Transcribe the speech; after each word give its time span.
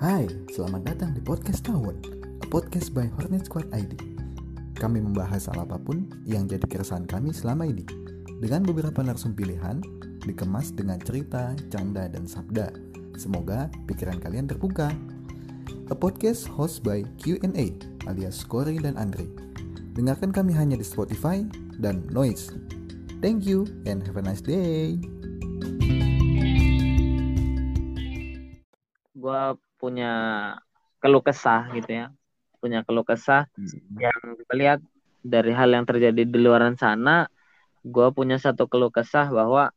Hai, 0.00 0.24
selamat 0.48 0.88
datang 0.88 1.12
di 1.12 1.20
Podcast 1.20 1.60
Tawon, 1.68 1.92
a 2.40 2.46
podcast 2.48 2.88
by 2.96 3.04
Hornet 3.20 3.44
Squad 3.44 3.68
ID. 3.68 4.00
Kami 4.80 4.96
membahas 4.96 5.52
hal 5.52 5.60
apa 5.60 5.76
pun 5.76 6.08
yang 6.24 6.48
jadi 6.48 6.64
keresahan 6.64 7.04
kami 7.04 7.36
selama 7.36 7.68
ini, 7.68 7.84
dengan 8.40 8.64
beberapa 8.64 9.04
narsum 9.04 9.36
pilihan, 9.36 9.84
dikemas 10.24 10.72
dengan 10.72 10.96
cerita, 11.04 11.52
canda, 11.68 12.08
dan 12.08 12.24
sabda. 12.24 12.72
Semoga 13.20 13.68
pikiran 13.84 14.16
kalian 14.24 14.48
terbuka. 14.48 14.88
A 15.92 15.94
podcast 16.00 16.48
host 16.48 16.80
by 16.80 17.04
Q&A 17.20 17.68
alias 18.08 18.40
Corey 18.40 18.80
dan 18.80 18.96
Andre. 18.96 19.28
Dengarkan 19.92 20.32
kami 20.32 20.56
hanya 20.56 20.80
di 20.80 20.86
Spotify 20.88 21.44
dan 21.76 22.08
Noise. 22.08 22.56
Thank 23.20 23.44
you 23.44 23.68
and 23.84 24.00
have 24.08 24.16
a 24.16 24.24
nice 24.24 24.40
day. 24.40 25.19
Punya 29.90 30.14
keluh 31.02 31.18
kesah 31.18 31.66
gitu 31.74 31.90
ya. 31.90 32.06
Punya 32.62 32.86
keluh 32.86 33.02
kesah 33.02 33.50
yang 33.98 34.14
gue 34.38 34.54
lihat 34.54 34.78
dari 35.18 35.50
hal 35.50 35.66
yang 35.74 35.82
terjadi 35.82 36.22
di 36.22 36.38
luaran 36.38 36.78
sana 36.78 37.26
gue 37.82 38.08
punya 38.14 38.38
satu 38.38 38.70
keluh 38.70 38.94
kesah 38.94 39.26
bahwa 39.34 39.74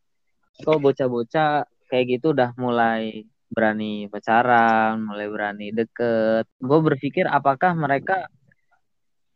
kok 0.61 0.77
bocah-bocah 0.77 1.65
kayak 1.89 2.05
gitu 2.19 2.37
udah 2.37 2.53
mulai 2.61 3.25
berani 3.49 4.05
pacaran 4.05 5.01
mulai 5.01 5.25
berani 5.33 5.73
deket. 5.73 6.45
Gue 6.61 6.79
berpikir 6.85 7.25
apakah 7.25 7.73
mereka 7.73 8.29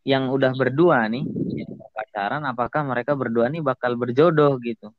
yang 0.05 0.29
udah 0.29 0.53
berdua 0.53 1.09
nih 1.09 1.25
yang 1.57 1.73
pacaran 1.89 2.45
apakah 2.45 2.85
mereka 2.85 3.17
berdua 3.17 3.49
nih 3.49 3.65
bakal 3.65 3.97
berjodoh 3.97 4.61
gitu? 4.61 4.93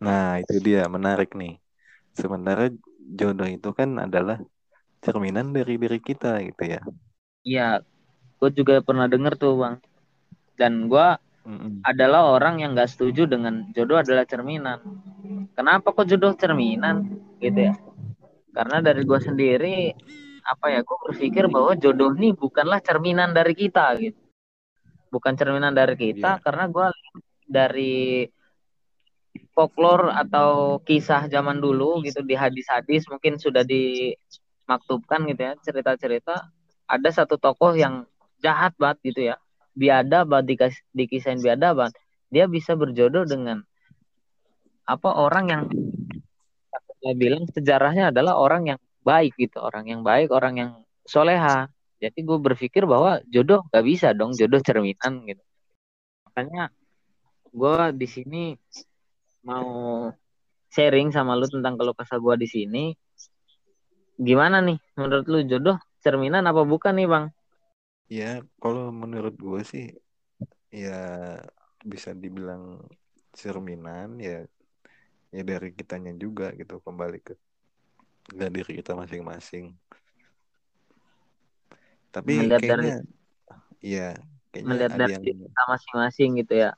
Nah, 0.00 0.42
itu 0.42 0.58
dia 0.58 0.84
menarik 0.90 1.32
nih. 1.32 1.60
Sementara 2.14 2.70
jodoh 3.18 3.48
itu 3.56 3.68
kan 3.78 3.90
adalah 4.06 4.36
cerminan 5.04 5.46
dari 5.56 5.74
diri 5.82 5.98
kita 6.08 6.28
gitu 6.48 6.62
ya. 6.74 6.80
Iya, 7.48 7.62
gue 8.38 8.50
juga 8.58 8.74
pernah 8.88 9.06
denger 9.12 9.34
tuh 9.42 9.52
bang. 9.62 9.76
Dan 10.60 10.72
gue 10.92 11.08
Mm-mm. 11.46 11.86
adalah 11.90 12.22
orang 12.36 12.54
yang 12.62 12.70
gak 12.78 12.90
setuju 12.92 13.22
dengan 13.28 13.54
jodoh 13.76 13.98
adalah 14.04 14.24
cerminan. 14.32 14.78
Kenapa 15.56 15.88
kok 15.96 16.06
jodoh 16.10 16.32
cerminan 16.42 16.96
gitu 17.44 17.60
ya? 17.68 17.74
Karena 18.56 18.76
dari 18.86 19.02
gue 19.10 19.20
sendiri 19.28 19.76
apa 20.44 20.66
ya, 20.74 20.80
gue 20.88 20.98
berpikir 21.08 21.44
bahwa 21.54 21.72
jodoh 21.82 22.10
ini 22.18 22.32
bukanlah 22.36 22.80
cerminan 22.84 23.30
dari 23.38 23.54
kita 23.56 23.96
gitu. 24.02 24.20
Bukan 25.12 25.34
cerminan 25.40 25.72
dari 25.80 25.94
kita 25.96 26.30
Iya. 26.30 26.42
karena 26.44 26.64
gue 26.74 26.86
dari 27.46 28.24
folklore 29.54 30.10
atau 30.14 30.78
kisah 30.82 31.26
zaman 31.30 31.58
dulu 31.58 32.02
gitu 32.02 32.22
di 32.22 32.34
hadis-hadis 32.34 33.06
mungkin 33.10 33.38
sudah 33.38 33.62
dimaktubkan 33.66 35.26
gitu 35.30 35.40
ya 35.40 35.52
cerita-cerita 35.62 36.50
ada 36.84 37.08
satu 37.10 37.38
tokoh 37.38 37.74
yang 37.74 38.06
jahat 38.42 38.74
banget 38.76 38.98
gitu 39.14 39.20
ya 39.34 39.36
biadab 39.74 40.30
banget 40.30 40.46
dikas- 40.54 40.84
dikisahin 40.94 41.42
biadab 41.42 41.80
banget 41.82 41.94
dia 42.30 42.44
bisa 42.46 42.74
berjodoh 42.74 43.26
dengan 43.26 43.62
apa 44.84 45.10
orang 45.16 45.46
yang 45.48 45.62
saya 47.00 47.14
bilang 47.16 47.44
sejarahnya 47.48 48.12
adalah 48.12 48.36
orang 48.36 48.74
yang 48.76 48.80
baik 49.04 49.36
gitu 49.36 49.60
orang 49.60 49.84
yang 49.88 50.00
baik 50.00 50.32
orang 50.32 50.54
yang 50.56 50.70
soleha. 51.04 51.68
Jadi 52.00 52.20
gue 52.20 52.38
berpikir 52.40 52.84
bahwa 52.84 53.20
jodoh 53.28 53.64
gak 53.72 53.84
bisa 53.84 54.12
dong 54.12 54.32
jodoh 54.36 54.60
cerminan 54.60 55.24
gitu. 55.24 55.40
Makanya 56.28 56.72
gue 57.54 57.80
di 57.94 58.06
sini 58.08 58.42
mau 59.48 59.68
sharing 60.74 61.08
sama 61.16 61.32
lu 61.40 61.46
tentang 61.54 61.74
keluh 61.78 61.96
kesah 61.98 62.18
gue 62.24 62.34
di 62.42 62.48
sini 62.54 62.84
gimana 64.26 64.56
nih 64.66 64.76
menurut 64.98 65.24
lu 65.32 65.38
jodoh 65.50 65.76
cerminan 66.02 66.44
apa 66.50 66.62
bukan 66.72 66.92
nih 66.98 67.06
bang 67.12 67.24
Ya, 68.18 68.24
kalau 68.62 68.82
menurut 69.02 69.34
gue 69.44 69.60
sih 69.72 69.84
ya 70.82 70.90
bisa 71.92 72.10
dibilang 72.22 72.64
cerminan 73.40 74.08
ya 74.28 74.32
ya 75.36 75.42
dari 75.50 75.68
kitanya 75.78 76.12
juga 76.24 76.44
gitu 76.60 76.74
kembali 76.86 77.16
ke 77.26 77.32
ke 78.38 78.46
diri 78.54 78.72
kita 78.80 78.92
masing-masing. 79.00 79.64
Tapi 82.14 82.32
Melihat 82.36 82.60
kayaknya 82.60 82.92
ya 83.92 84.00
kayaknya 84.50 84.78
melihat 84.78 84.92
dari 84.92 85.06
yang 85.14 85.24
kita 85.24 85.60
masing-masing 85.70 86.30
gitu 86.42 86.52
ya 86.62 86.70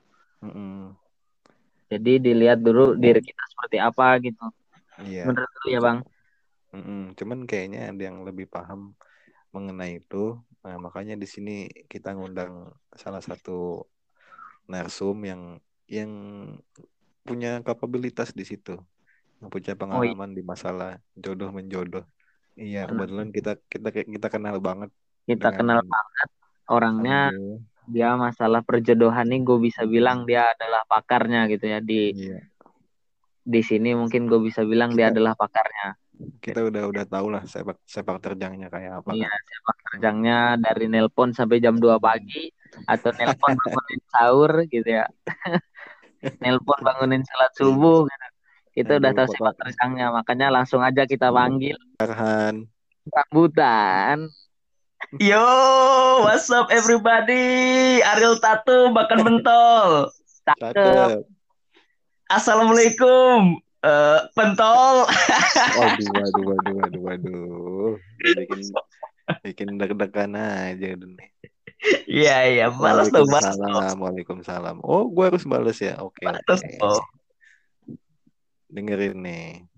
Mm-mm. 0.43 0.97
Jadi 1.92 2.12
dilihat 2.26 2.58
dulu 2.66 2.94
diri 2.98 3.20
kita 3.22 3.42
seperti 3.52 3.76
apa 3.88 4.06
gitu 4.26 4.44
Iya. 5.04 5.22
menurut 5.28 5.52
lu 5.62 5.66
ya 5.74 5.80
bang 5.86 5.98
Mm-mm, 6.76 7.14
Cuman 7.19 7.38
kayaknya 7.48 7.78
ada 7.94 8.02
yang 8.08 8.19
lebih 8.28 8.47
paham 8.50 8.92
mengenai 9.54 10.02
itu. 10.02 10.36
Nah, 10.64 10.76
makanya 10.84 11.14
di 11.22 11.28
sini 11.34 11.50
kita 11.92 12.12
ngundang 12.16 12.52
salah 13.02 13.22
satu 13.22 13.86
narsum 14.66 15.16
yang 15.30 15.42
yang 15.86 16.10
punya 17.26 17.48
kapabilitas 17.66 18.30
di 18.38 18.44
situ, 18.47 18.74
yang 19.41 19.50
punya 19.54 19.72
pengalaman 19.80 20.30
di 20.36 20.42
masalah 20.53 20.98
jodoh 21.18 21.50
menjodoh. 21.58 22.04
Iya, 22.56 22.78
kebetulan 22.91 23.28
kita 23.36 23.50
kita 23.72 23.88
kita 24.14 24.28
kenal 24.34 24.56
banget 24.66 24.91
kita 25.28 25.48
kenal 25.58 25.80
banget 25.84 26.28
orangnya. 26.74 27.18
Dia 27.86 28.19
masalah 28.19 28.60
perjodohan 28.66 29.26
nih 29.30 29.41
gue 29.47 29.58
bisa 29.62 29.82
bilang 29.86 30.26
dia 30.26 30.42
adalah 30.52 30.82
pakarnya 30.91 31.47
gitu 31.47 31.64
ya 31.70 31.78
di 31.78 32.12
Iya, 32.12 32.38
di 33.47 33.60
sini 33.62 33.94
mungkin 33.94 34.26
gue 34.26 34.41
bisa 34.42 34.66
bilang 34.66 34.98
dia 34.98 35.08
Kita- 35.08 35.14
adalah 35.14 35.32
pakarnya 35.38 35.88
kita 36.41 36.64
udah 36.64 36.82
udah 36.88 37.04
tahu 37.04 37.26
lah 37.28 37.42
sepak 37.44 37.76
sepak 37.84 38.16
terjangnya 38.24 38.72
kayak 38.72 39.04
apa. 39.04 39.12
Iya, 39.12 39.28
sepak 39.28 39.76
terjangnya 39.84 40.56
dari 40.56 40.88
nelpon 40.88 41.36
sampai 41.36 41.60
jam 41.60 41.76
2 41.76 42.00
pagi 42.00 42.48
atau 42.88 43.12
nelpon 43.12 43.52
bangunin 43.60 44.00
sahur 44.08 44.53
gitu 44.64 44.88
ya. 44.88 45.04
nelpon 46.42 46.80
bangunin 46.80 47.20
salat 47.20 47.53
subuh 47.53 48.08
gitu. 48.08 48.26
Kita 48.76 48.97
Aduh, 48.97 49.00
udah 49.00 49.12
tahu 49.12 49.28
sepak 49.32 49.54
terjangnya, 49.60 50.06
makanya 50.12 50.47
langsung 50.53 50.80
aja 50.84 51.04
kita 51.04 51.28
panggil 51.32 51.76
rambutan. 53.12 54.28
Yo, 55.15 55.39
what's 56.27 56.50
up 56.50 56.67
everybody? 56.75 58.03
Ariel 58.03 58.43
Tatu 58.43 58.91
makan 58.91 59.22
mentol. 59.22 60.11
Cakep. 60.43 61.22
Assalamualaikum. 62.27 63.62
Eh, 63.87 64.21
pentol. 64.34 65.06
Waduh, 65.78 66.11
waduh, 66.11 66.43
waduh, 66.43 66.75
waduh, 66.75 67.03
waduh. 67.06 67.91
Bikin 68.19 68.61
bikin 69.47 69.69
deg-degan 69.78 70.34
aja 70.34 70.99
nih. 70.99 71.31
Iya, 72.11 72.37
iya, 72.50 72.66
balas 72.75 73.06
dong, 73.15 73.31
balas. 73.31 73.55
Waalaikumsalam, 73.55 73.97
Waalaikumsalam. 74.03 74.77
Oh, 74.83 75.06
gue 75.06 75.22
harus 75.22 75.47
balas 75.47 75.78
ya. 75.78 76.03
Oke, 76.03 76.27
Balas 76.27 76.43
oke. 76.50 76.83
dong. 76.83 77.06
Dengerin 78.75 79.22
nih. 79.22 79.71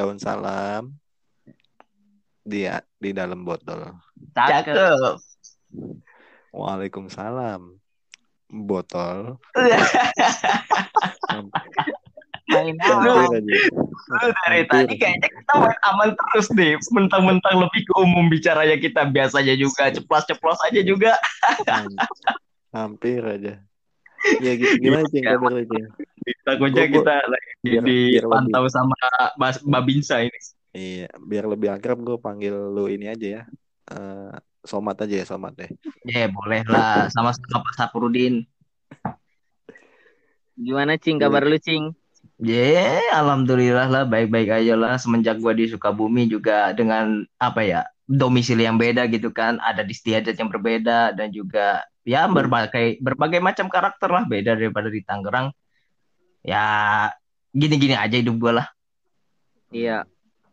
Daun 0.00 0.16
salam 0.16 0.96
di 2.46 2.70
di 3.02 3.10
dalam 3.10 3.42
botol. 3.42 3.90
Cakep. 4.32 5.18
Waalaikumsalam. 6.54 7.60
Botol. 8.46 9.42
Main. 12.46 13.42
Lu 14.06 14.26
dari 14.46 14.62
tadi 14.70 14.94
kayaknya 14.94 15.28
kita 15.34 15.52
main 15.58 15.78
aman 15.90 16.14
terus 16.14 16.46
nih. 16.54 16.78
Mentang-mentang 16.94 17.58
lebih 17.58 17.82
ke 17.82 17.94
umum 17.98 18.30
bicaranya 18.30 18.78
kita 18.78 19.02
biasanya 19.10 19.58
juga. 19.58 19.90
Ceplos-ceplos 19.90 20.62
aja 20.62 20.80
juga. 20.86 21.18
Ham- 21.66 21.98
Hampir 22.70 23.26
aja. 23.26 23.58
Ya 24.38 24.52
gitu 24.54 24.78
gimana 24.78 25.06
kabar 25.10 25.50
lu, 25.54 25.62
Cing? 25.66 25.86
Takutnya 26.46 26.86
kita 26.86 27.14
lagi 27.26 27.50
dipantau 28.22 28.64
sama 28.70 28.96
Babinsa 29.66 30.22
ini. 30.22 30.38
Iya, 30.76 31.08
biar 31.16 31.48
lebih 31.48 31.72
akrab 31.72 32.04
gue 32.04 32.20
panggil 32.20 32.52
lu 32.52 32.84
ini 32.92 33.08
aja 33.08 33.40
ya. 33.40 33.42
Eh, 33.88 34.34
somat 34.60 35.00
aja 35.00 35.14
ya, 35.16 35.24
somat 35.24 35.56
deh. 35.56 35.72
Ya, 36.04 36.28
boleh 36.28 36.68
lah. 36.68 37.08
Sama-sama 37.08 37.64
Pak 37.64 37.74
Saprudin. 37.80 38.44
Gimana 40.56 41.00
Cing 41.00 41.16
kabar 41.16 41.48
lu 41.48 41.56
Cing? 41.56 41.96
Ya, 42.36 43.00
alhamdulillah 43.16 43.88
lah 43.88 44.04
baik-baik 44.04 44.52
aja 44.52 44.76
lah 44.76 45.00
semenjak 45.00 45.40
gua 45.40 45.56
di 45.56 45.64
Sukabumi 45.72 46.28
juga 46.28 46.76
dengan 46.76 47.24
apa 47.40 47.64
ya 47.64 47.80
domisili 48.04 48.68
yang 48.68 48.76
beda 48.76 49.08
gitu 49.08 49.32
kan, 49.32 49.56
ada 49.64 49.80
istiadat 49.80 50.36
yang 50.36 50.52
berbeda 50.52 51.16
dan 51.16 51.32
juga 51.32 51.80
ya 52.04 52.28
berbagai 52.28 53.00
berbagai 53.00 53.40
macam 53.40 53.72
karakter 53.72 54.12
lah 54.12 54.24
beda 54.28 54.52
daripada 54.52 54.92
di 54.92 55.00
Tangerang. 55.00 55.48
Ya 56.44 56.64
gini-gini 57.56 57.96
aja 57.96 58.20
hidup 58.20 58.36
gua 58.36 58.52
lah. 58.60 58.66
Iya. 59.72 60.04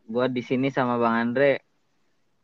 Gua 0.08 0.26
di 0.28 0.44
sini 0.44 0.68
sama 0.70 1.00
Bang 1.00 1.16
Andre 1.32 1.64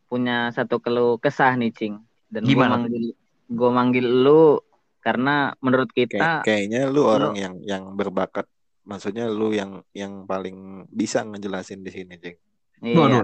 punya 0.09 0.49
satu 0.49 0.81
keluh 0.81 1.21
kesah 1.21 1.53
nih 1.59 1.71
Cing. 1.75 1.95
Dan 2.29 2.45
gua 2.45 2.51
Gimana? 2.51 2.71
manggil 2.77 3.03
gua 3.49 3.69
manggil 3.73 4.05
lu 4.05 4.61
karena 4.99 5.55
menurut 5.63 5.89
kita 5.95 6.43
kayaknya 6.43 6.91
lu 6.91 7.07
orang 7.07 7.33
yang 7.39 7.55
yang 7.63 7.95
berbakat 7.95 8.45
maksudnya 8.89 9.29
lu 9.29 9.53
yang 9.53 9.85
yang 9.93 10.25
paling 10.25 10.89
bisa 10.89 11.21
ngejelasin 11.21 11.85
di 11.85 11.91
sini, 11.93 12.17
Cing. 12.17 12.37
Iya. 12.81 12.97
Waduh, 12.97 13.23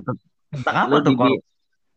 tentang 0.54 0.76
apa 0.78 0.92
Lu 0.94 0.98
tuh 1.02 1.16
di, 1.18 1.32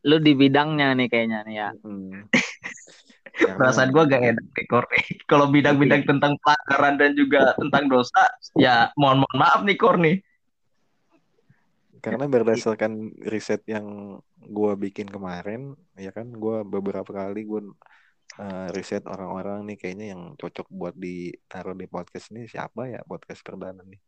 lu 0.08 0.16
di 0.22 0.32
bidangnya 0.32 0.96
nih 0.96 1.08
kayaknya 1.12 1.38
nih 1.44 1.54
ya. 1.60 1.68
Hmm. 1.84 2.24
Perasaan 3.58 3.94
gue 3.94 4.02
gak 4.02 4.22
enak 4.34 4.46
nih 4.50 4.66
Kor. 4.66 4.84
Kalau 5.30 5.46
bidang-bidang 5.52 6.02
tentang 6.08 6.34
pelanggaran 6.42 6.94
dan 6.98 7.12
juga 7.14 7.54
tentang 7.54 7.86
dosa, 7.86 8.26
ya 8.58 8.90
mohon 8.98 9.22
mohon 9.22 9.36
maaf 9.38 9.60
nih 9.62 9.78
Kor 9.78 10.00
nih. 10.00 10.18
Karena 11.98 12.24
berdasarkan 12.30 13.18
riset 13.26 13.66
yang 13.66 14.18
gue 14.38 14.72
bikin 14.78 15.10
kemarin, 15.10 15.74
ya 15.98 16.14
kan 16.14 16.30
gue 16.30 16.62
beberapa 16.62 17.08
kali 17.08 17.44
gue 17.44 17.62
riset 18.70 19.02
orang-orang 19.08 19.66
nih 19.66 19.76
kayaknya 19.80 20.14
yang 20.14 20.22
cocok 20.38 20.70
buat 20.70 20.94
ditaruh 20.94 21.74
di 21.74 21.90
podcast 21.90 22.30
ini 22.30 22.46
siapa 22.46 22.86
ya 22.86 23.02
podcast 23.02 23.42
perdana 23.42 23.82
nih 23.82 23.98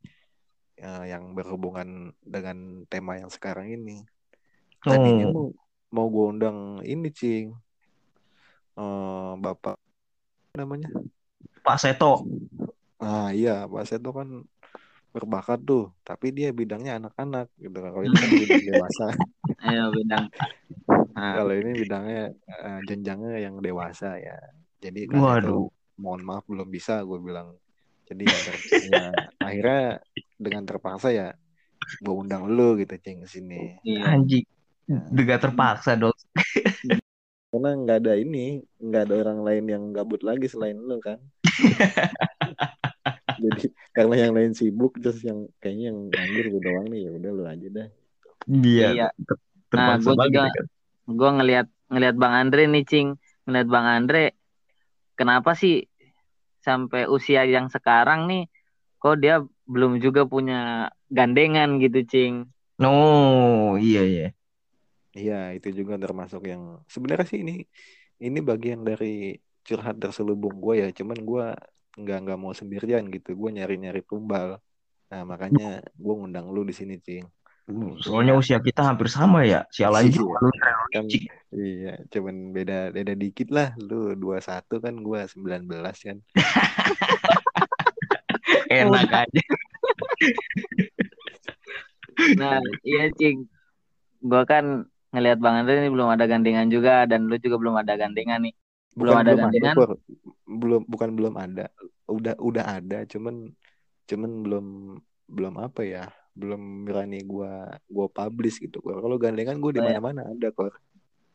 Eh, 0.80 1.12
yang 1.12 1.36
berhubungan 1.36 2.16
dengan 2.24 2.88
tema 2.88 3.20
yang 3.20 3.28
sekarang 3.28 3.68
ini. 3.68 4.00
Tadinya 4.80 5.28
Oh, 5.28 5.32
mau 5.36 5.46
mau 5.92 6.06
gue 6.08 6.26
undang 6.32 6.80
ini 6.80 7.12
cing, 7.12 7.52
Eh, 8.80 9.32
bapak 9.44 9.76
apa 9.76 10.56
namanya? 10.56 10.88
Pak 11.60 11.76
Seto. 11.76 12.24
Ah 12.96 13.28
iya, 13.28 13.68
Pak 13.68 13.84
Seto 13.84 14.08
kan 14.16 14.48
berbakat 15.10 15.58
tuh, 15.66 15.90
tapi 16.06 16.30
dia 16.30 16.48
bidangnya 16.54 16.98
anak-anak 17.02 17.46
gitu 17.58 17.78
kan. 17.82 17.90
Kalau 17.94 18.04
ini 18.06 18.16
kan 18.16 18.30
bidang 18.42 18.62
dewasa. 18.70 19.04
Ayo 19.66 19.84
bidang. 19.92 20.24
Nah, 21.14 21.32
Kalau 21.42 21.54
ini 21.54 21.70
bidangnya 21.82 22.22
eh, 22.34 22.80
jenjangnya 22.88 23.36
yang 23.42 23.54
dewasa 23.58 24.16
ya. 24.22 24.36
Jadi 24.80 25.00
karena 25.10 25.36
Waduh. 25.36 25.42
itu 25.42 25.58
mohon 26.00 26.22
maaf 26.24 26.44
belum 26.48 26.68
bisa 26.70 27.02
gue 27.04 27.18
bilang. 27.20 27.52
Jadi 28.08 28.22
ya, 28.26 28.38
ter- 28.42 28.70
ya, 28.90 29.02
akhirnya 29.38 29.82
dengan 30.40 30.62
terpaksa 30.66 31.08
ya 31.14 31.28
gue 32.00 32.14
undang 32.14 32.46
lu 32.48 32.78
gitu 32.80 32.94
cing 33.02 33.22
ke 33.24 33.28
sini. 33.28 33.76
iya. 33.84 34.14
Anjing. 34.14 34.44
Juga 35.14 35.34
terpaksa 35.38 35.94
dong. 35.98 36.14
Karena 37.50 37.74
nggak 37.74 37.98
ada 38.06 38.14
ini, 38.14 38.62
nggak 38.78 39.02
ada 39.10 39.14
orang 39.26 39.40
lain 39.42 39.64
yang 39.66 39.82
gabut 39.90 40.22
lagi 40.22 40.46
selain 40.46 40.78
lu 40.78 41.02
kan. 41.02 41.18
Jadi 43.44 43.64
karena 43.96 44.14
yang 44.28 44.32
lain 44.36 44.52
sibuk 44.52 45.00
terus 45.00 45.20
yang 45.24 45.48
kayaknya 45.58 45.94
yang 45.94 45.98
nganggur 46.12 46.46
gue 46.52 46.62
doang 46.62 46.86
nih 46.92 47.00
ya 47.08 47.10
udah 47.16 47.30
lu 47.32 47.44
aja 47.48 47.68
dah. 47.72 47.88
Iya. 48.50 48.88
Iya. 48.94 49.08
ter- 49.24 49.40
Nah, 49.70 49.96
gue 50.02 50.14
banget 50.18 50.34
juga 50.34 50.50
kan. 50.50 50.66
gue 51.10 51.30
ngelihat 51.40 51.66
ngelihat 51.90 52.16
Bang 52.18 52.34
Andre 52.34 52.62
nih, 52.66 52.84
Cing. 52.86 53.08
Ngelihat 53.46 53.68
Bang 53.70 53.86
Andre 53.86 54.24
kenapa 55.14 55.54
sih 55.54 55.86
sampai 56.60 57.08
usia 57.08 57.48
yang 57.48 57.72
sekarang 57.72 58.28
nih 58.28 58.44
kok 59.00 59.16
dia 59.16 59.40
belum 59.64 59.96
juga 60.02 60.28
punya 60.28 60.90
gandengan 61.08 61.80
gitu, 61.80 62.04
Cing. 62.04 62.34
No, 62.80 63.76
iya 63.80 64.02
iya. 64.04 64.26
Iya, 65.10 65.58
itu 65.58 65.82
juga 65.82 65.98
termasuk 65.98 66.46
yang 66.46 66.78
sebenarnya 66.86 67.26
sih 67.26 67.42
ini 67.42 67.66
ini 68.22 68.38
bagian 68.44 68.86
dari 68.86 69.34
curhat 69.66 69.98
terselubung 69.98 70.60
gue 70.62 70.74
ya. 70.86 70.88
Cuman 70.94 71.18
gue 71.18 71.46
nggak 72.02 72.18
nggak 72.26 72.38
mau 72.40 72.52
sendirian 72.52 73.06
gitu. 73.08 73.36
Gue 73.36 73.50
nyari-nyari 73.54 74.02
tumbal. 74.04 74.58
Nah 75.10 75.22
makanya 75.26 75.82
gue 75.94 76.14
ngundang 76.14 76.50
lu 76.50 76.62
di 76.62 76.74
sini, 76.74 76.98
cing. 77.02 77.26
Soalnya 78.02 78.34
usia 78.34 78.58
kita 78.58 78.82
hampir 78.82 79.06
sama 79.06 79.46
ya. 79.46 79.62
Sialan 79.70 80.10
Iya. 80.10 80.14
juga 80.14 80.36
lu. 80.42 80.50
Kan 80.90 81.04
iya, 81.54 81.94
cuman 82.10 82.50
beda 82.50 82.90
beda 82.90 83.14
dikit 83.14 83.54
lah. 83.54 83.78
Lu 83.78 84.18
21 84.18 84.82
kan, 84.82 84.94
gue 84.98 85.20
19 85.30 85.98
kan. 86.02 86.16
Enak 88.70 89.10
aja. 89.10 89.42
Nah, 92.38 92.58
iya, 92.82 93.10
Cing. 93.14 93.46
Gue 94.20 94.42
kan 94.46 94.86
ngelihat 95.10 95.38
Bang 95.42 95.62
Andre 95.62 95.82
ini 95.82 95.90
belum 95.90 96.10
ada 96.10 96.24
gandengan 96.30 96.70
juga 96.70 97.06
dan 97.06 97.26
lu 97.26 97.34
juga 97.38 97.56
belum 97.58 97.74
ada 97.80 97.98
gandengan 97.98 98.46
nih. 98.46 98.54
Belum 98.94 99.14
ada 99.14 99.32
gandengan? 99.32 99.74
Pur. 99.74 99.90
Belum 100.44 100.82
bukan 100.84 101.10
belum 101.14 101.34
ada. 101.36 101.66
Udah 102.10 102.34
udah 102.38 102.64
ada, 102.78 103.06
cuman 103.06 103.54
cuman 104.04 104.30
belum 104.42 104.66
belum 105.26 105.54
apa 105.58 105.82
ya? 105.82 106.04
Belum 106.34 106.86
berani 106.86 107.22
gua 107.22 107.70
gua 107.86 108.06
publish 108.06 108.58
gitu. 108.58 108.82
Kor. 108.82 108.98
Kalau 108.98 109.16
gandengan 109.16 109.58
gue 109.58 109.70
di 109.74 109.80
Oh, 109.80 109.86
ya. 109.86 109.98
mana-mana 109.98 110.26
ada 110.26 110.48
kok. 110.50 110.74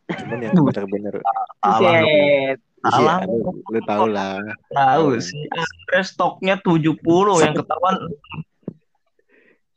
Cuman 0.06 0.38
yang 0.40 0.54
benar-benar 0.68 1.16
Alam 1.64 1.94
lu. 1.96 2.08
Buset. 2.08 2.60
iya, 2.60 3.16
Alam 3.18 3.20
lu, 3.66 3.80
tau 3.84 4.06
lah. 4.06 4.38
tahu 4.70 5.18
sih. 5.18 5.48
Andre 5.50 6.02
stoknya 6.04 6.56
70 6.60 7.00
yang 7.42 7.54
ketahuan 7.56 7.96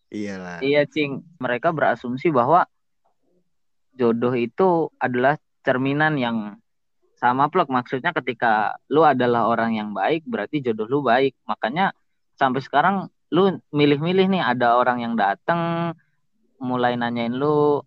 Iyalah. 0.08 0.58
Iya, 0.60 0.88
Cing. 0.88 1.20
Mereka 1.36 1.68
berasumsi 1.70 2.32
bahwa 2.32 2.64
jodoh 3.92 4.32
itu 4.32 4.88
adalah 4.96 5.36
cerminan 5.60 6.16
yang 6.16 6.56
sama 7.18 7.50
plek. 7.50 7.66
Maksudnya 7.68 8.14
ketika 8.14 8.78
lu 8.88 9.02
adalah 9.02 9.50
orang 9.50 9.74
yang 9.74 9.90
baik, 9.90 10.24
berarti 10.24 10.62
jodoh 10.62 10.86
lu 10.86 10.98
baik. 11.02 11.34
Makanya 11.44 11.90
sampai 12.38 12.62
sekarang 12.62 13.10
lu 13.34 13.60
milih-milih 13.74 14.30
nih 14.30 14.42
ada 14.42 14.78
orang 14.78 15.04
yang 15.04 15.14
datang 15.18 15.92
mulai 16.58 16.96
nanyain 16.96 17.34
lu 17.34 17.82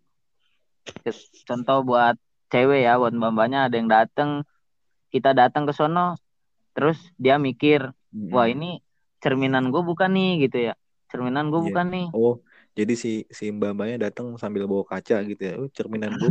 contoh 1.48 1.81
buat 1.81 2.16
cewek 2.51 2.83
ya, 2.86 3.00
buat 3.00 3.16
mbak-mbaknya 3.16 3.72
ada 3.72 3.75
yang 3.80 3.89
datang, 3.89 4.30
kita 5.10 5.31
datang 5.31 5.63
ke 5.66 5.74
sono 5.74 6.19
terus 6.72 7.00
dia 7.19 7.36
mikir, 7.36 7.92
wah 8.31 8.48
ini 8.48 8.80
cerminan 9.19 9.72
gue 9.72 9.81
bukan 9.84 10.12
nih 10.12 10.48
gitu 10.48 10.72
ya. 10.72 10.74
Cerminan 11.12 11.51
gue 11.51 11.60
Iya. 11.60 11.68
bukan 11.72 11.86
nih. 11.92 12.07
Oh, 12.16 12.39
jadi 12.72 12.94
si 12.96 13.28
si 13.28 13.52
mbak-mbaknya 13.52 14.08
datang 14.08 14.40
sambil 14.40 14.64
bawa 14.64 14.88
kaca 14.88 15.20
gitu 15.28 15.42
ya. 15.44 15.54
Oh, 15.60 15.68
cerminan 15.76 16.16
gue. 16.16 16.30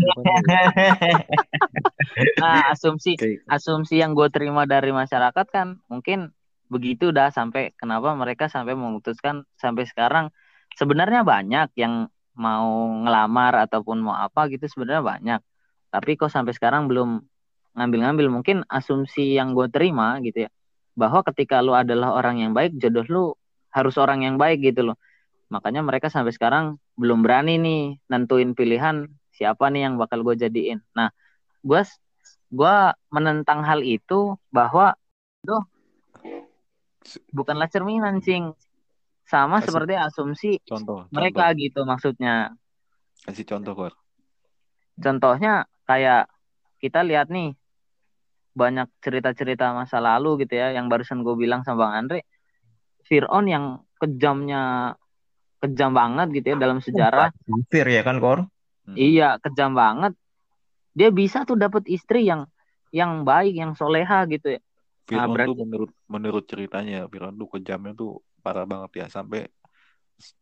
Nah, 2.41 2.73
asumsi 2.73 3.21
Kayak 3.21 3.45
asumsi 3.47 4.01
yang 4.01 4.17
gue 4.17 4.27
terima 4.33 4.65
dari 4.65 4.91
masyarakat 4.91 5.47
kan 5.53 5.79
mungkin 5.87 6.33
begitu 6.73 7.13
dah 7.13 7.29
sampai 7.29 7.77
kenapa 7.77 8.17
mereka 8.17 8.49
sampai 8.49 8.73
memutuskan 8.73 9.45
sampai 9.61 9.85
sekarang. 9.85 10.33
Sebenarnya 10.81 11.27
banyak 11.27 11.77
yang 11.77 12.09
mau 12.33 12.89
ngelamar 13.05 13.69
ataupun 13.69 14.01
mau 14.01 14.17
apa 14.17 14.49
gitu 14.49 14.65
sebenarnya 14.65 15.05
banyak. 15.05 15.41
Tapi 15.93 16.11
kok 16.17 16.33
sampai 16.33 16.57
sekarang 16.57 16.89
belum 16.89 17.21
ngambil-ngambil. 17.77 18.33
Mungkin 18.33 18.65
asumsi 18.65 19.37
yang 19.37 19.53
gue 19.53 19.69
terima 19.69 20.17
gitu 20.25 20.49
ya 20.49 20.51
bahwa 20.97 21.21
ketika 21.33 21.61
lu 21.61 21.77
adalah 21.77 22.17
orang 22.17 22.43
yang 22.43 22.53
baik 22.57 22.77
jodoh 22.81 23.07
lu 23.07 23.25
harus 23.71 23.95
orang 24.01 24.27
yang 24.27 24.37
baik 24.37 24.61
gitu 24.61 24.93
loh 24.93 24.97
makanya 25.51 25.83
mereka 25.83 26.07
sampai 26.07 26.31
sekarang 26.31 26.79
belum 26.95 27.27
berani 27.27 27.59
nih 27.59 27.83
nentuin 28.07 28.55
pilihan 28.55 29.11
siapa 29.35 29.67
nih 29.69 29.91
yang 29.91 29.95
bakal 29.99 30.23
gue 30.23 30.39
jadiin 30.39 30.79
nah 30.95 31.11
gue 31.61 31.83
gue 32.51 32.77
menentang 33.11 33.67
hal 33.67 33.83
itu 33.83 34.39
bahwa 34.55 34.95
itu 35.43 35.57
bukanlah 37.35 37.67
cerminan 37.67 38.23
cing 38.23 38.55
sama 39.27 39.59
Kasih- 39.59 39.71
seperti 39.71 39.95
asumsi 39.99 40.51
contoh, 40.67 41.07
mereka 41.11 41.51
contoh. 41.51 41.61
gitu 41.63 41.81
maksudnya 41.83 42.35
Kasih 43.27 43.45
contoh, 43.45 43.75
Kor. 43.77 43.93
contohnya 44.97 45.67
kayak 45.85 46.31
kita 46.81 47.03
lihat 47.05 47.29
nih 47.29 47.53
banyak 48.55 48.91
cerita-cerita 49.03 49.71
masa 49.75 50.03
lalu 50.03 50.47
gitu 50.47 50.59
ya 50.59 50.75
yang 50.75 50.91
barusan 50.91 51.23
gue 51.23 51.35
bilang 51.39 51.63
sama 51.63 51.87
Bang 51.87 52.07
Andre 52.07 52.27
Fir'aun 53.07 53.47
yang 53.47 53.65
kejamnya 53.99 54.95
kejam 55.61 55.93
banget 55.93 56.29
gitu 56.35 56.47
ya 56.53 56.57
dalam 56.57 56.79
sejarah 56.81 57.29
Kafir 57.45 57.87
ya 57.87 58.03
kan 58.03 58.17
Kor? 58.17 58.49
Hmm. 58.89 58.97
iya 58.97 59.37
kejam 59.39 59.77
banget 59.77 60.17
dia 60.91 61.13
bisa 61.13 61.45
tuh 61.45 61.55
dapat 61.55 61.85
istri 61.87 62.27
yang 62.27 62.49
yang 62.91 63.23
baik 63.23 63.55
yang 63.55 63.77
soleha 63.77 64.25
gitu 64.27 64.59
ya 64.59 64.61
Fir'aun 65.07 65.21
Nah, 65.21 65.27
berarti- 65.31 65.51
tuh 65.53 65.59
menurut 65.63 65.91
menurut 66.07 66.45
ceritanya 66.49 67.07
Fir'aun 67.07 67.37
tuh 67.37 67.49
kejamnya 67.51 67.93
tuh 67.95 68.19
parah 68.41 68.65
banget 68.65 69.05
ya 69.05 69.07
sampai 69.07 69.47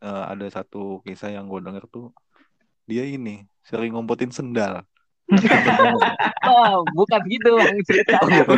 eh, 0.00 0.25
ada 0.26 0.46
satu 0.48 1.02
kisah 1.02 1.34
yang 1.34 1.46
gue 1.46 1.60
denger 1.60 1.84
tuh 1.87 2.10
dia 2.88 3.04
ini 3.04 3.44
sering 3.62 3.92
ngumpetin 3.92 4.32
sendal. 4.32 4.80
oh 6.48 6.88
bukan 6.96 7.20
gitu 7.28 7.52
bang 7.60 7.76
ceritanya 7.84 8.48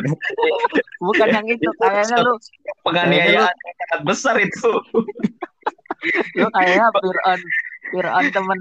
bukan 1.02 1.28
yang 1.34 1.46
itu 1.50 1.66
kayaknya 1.82 2.16
lu 2.22 2.38
Penganiayaan 2.86 3.50
yang 3.50 3.74
sangat 3.82 4.00
besar 4.06 4.34
itu. 4.38 4.70
Lu 6.36 6.48
kayaknya 6.50 6.86
Fir'aun 6.94 7.40
Fir'aun 7.90 8.26
temen 8.30 8.58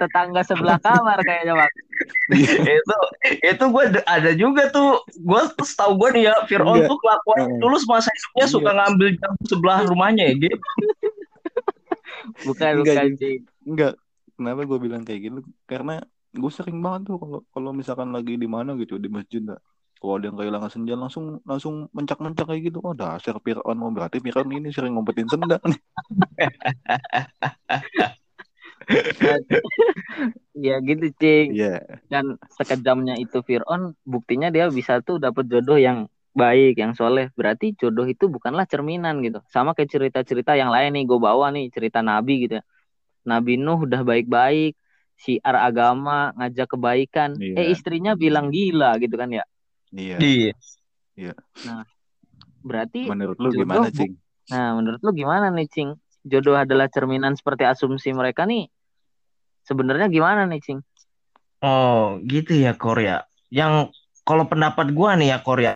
tetangga 0.00 0.42
sebelah 0.42 0.78
kamar 0.82 1.18
kayaknya 1.22 1.54
bang 1.54 1.72
itu 2.66 2.96
itu 3.44 3.64
gue 3.70 3.84
ada 4.02 4.30
juga 4.34 4.66
tuh 4.68 5.04
gue 5.14 5.40
setahu 5.62 5.94
gue 6.00 6.08
nih 6.18 6.22
ya 6.26 6.34
Fir'aun 6.48 6.82
Enggak. 6.82 6.90
tuh 6.90 6.98
kelakuan 6.98 7.40
dulu 7.60 7.76
semasa 7.78 8.08
hidupnya 8.10 8.44
Iya. 8.44 8.52
suka 8.52 8.70
ngambil 8.72 9.08
jam 9.20 9.32
sebelah 9.46 9.78
rumahnya 9.86 10.24
ya 10.26 10.34
gitu. 10.40 10.58
bukan 12.46 12.72
Enggak, 12.80 12.94
bukan. 12.96 13.06
Cing. 13.18 13.40
Enggak. 13.66 13.94
Kenapa 14.32 14.60
gue 14.66 14.78
bilang 14.80 15.02
kayak 15.06 15.20
gitu? 15.22 15.38
Karena 15.68 16.02
gue 16.32 16.50
sering 16.50 16.80
banget 16.80 17.12
tuh 17.12 17.16
kalau 17.20 17.38
kalau 17.52 17.70
misalkan 17.70 18.10
lagi 18.10 18.34
di 18.34 18.48
mana 18.48 18.72
gitu 18.74 18.96
di 18.96 19.06
masjid 19.06 19.44
nggak 19.44 19.60
kalau 20.02 20.18
ada 20.18 20.26
yang 20.26 20.34
kehilangan 20.34 20.70
sendal 20.74 20.98
langsung 20.98 21.24
langsung 21.46 21.74
mencak-mencak 21.94 22.44
kayak 22.50 22.62
gitu. 22.74 22.82
Oh 22.82 22.90
dasar 22.90 23.38
Fir'aun 23.38 23.78
mau 23.78 23.94
berarti 23.94 24.18
Fir'aun 24.18 24.50
ini 24.50 24.74
sering 24.74 24.98
ngumpetin 24.98 25.30
sendal 25.30 25.62
nih. 25.62 25.78
ya 30.58 30.76
gitu 30.82 31.06
cing 31.16 31.54
Iya. 31.54 32.02
dan 32.10 32.34
sekejamnya 32.58 33.14
itu 33.22 33.40
Fir'aun 33.46 33.94
buktinya 34.02 34.50
dia 34.50 34.66
bisa 34.68 34.98
tuh 35.00 35.22
dapat 35.22 35.46
jodoh 35.46 35.78
yang 35.78 36.10
baik 36.34 36.80
yang 36.80 36.92
soleh 36.96 37.28
berarti 37.38 37.76
jodoh 37.78 38.08
itu 38.08 38.26
bukanlah 38.26 38.64
cerminan 38.66 39.20
gitu 39.22 39.38
sama 39.52 39.76
kayak 39.76 39.92
cerita-cerita 39.92 40.56
yang 40.56 40.72
lain 40.74 40.96
nih 40.96 41.04
gue 41.06 41.18
bawa 41.20 41.52
nih 41.54 41.68
cerita 41.70 42.00
Nabi 42.02 42.48
gitu 42.48 42.58
ya 42.58 42.64
Nabi 43.22 43.54
Nuh 43.60 43.86
udah 43.86 44.02
baik-baik 44.02 44.74
siar 45.14 45.54
agama 45.54 46.34
ngajak 46.34 46.74
kebaikan 46.74 47.38
Iya. 47.38 47.54
eh 47.62 47.66
istrinya 47.70 48.18
bilang 48.18 48.50
gila 48.50 48.98
gitu 48.98 49.14
kan 49.14 49.30
ya 49.30 49.44
Iya. 49.92 50.16
Iya. 51.14 51.32
berarti 52.62 53.06
Menurut 53.10 53.36
lu 53.36 53.50
Jodoh 53.52 53.58
gimana, 53.66 53.88
Cing? 53.92 54.12
nah 54.50 54.74
menurut 54.74 55.00
lu 55.02 55.10
gimana 55.14 55.46
nih 55.54 55.66
Cing 55.70 55.90
jodoh 56.22 56.54
adalah 56.54 56.86
cerminan 56.86 57.34
seperti 57.34 57.66
asumsi 57.66 58.14
mereka 58.14 58.46
nih 58.46 58.70
sebenarnya 59.66 60.06
gimana 60.10 60.46
nih 60.46 60.62
Cing 60.62 60.80
Oh, 61.62 62.18
gitu 62.26 62.58
ya 62.58 62.74
Korea. 62.74 63.22
Yang 63.46 63.94
kalau 64.26 64.50
pendapat 64.50 64.90
gua 64.90 65.14
nih 65.14 65.30
ya 65.30 65.38
Korea. 65.46 65.72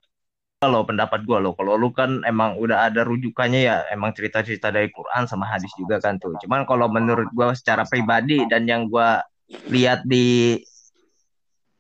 Kalau 0.59 0.83
pendapat 0.83 1.23
gua 1.23 1.39
lo, 1.39 1.55
kalau 1.55 1.79
lu 1.79 1.95
kan 1.95 2.27
emang 2.27 2.59
udah 2.59 2.91
ada 2.91 3.07
rujukannya 3.07 3.61
ya, 3.71 3.77
emang 3.95 4.11
cerita-cerita 4.11 4.75
dari 4.75 4.91
Quran 4.91 5.31
sama 5.31 5.47
hadis 5.47 5.71
juga 5.79 6.03
kan 6.03 6.19
tuh. 6.19 6.35
Cuman 6.43 6.67
kalau 6.67 6.91
menurut 6.91 7.31
gua 7.31 7.55
secara 7.55 7.87
pribadi 7.87 8.43
dan 8.51 8.67
yang 8.67 8.91
gua 8.91 9.23
lihat 9.71 10.03
di 10.03 10.59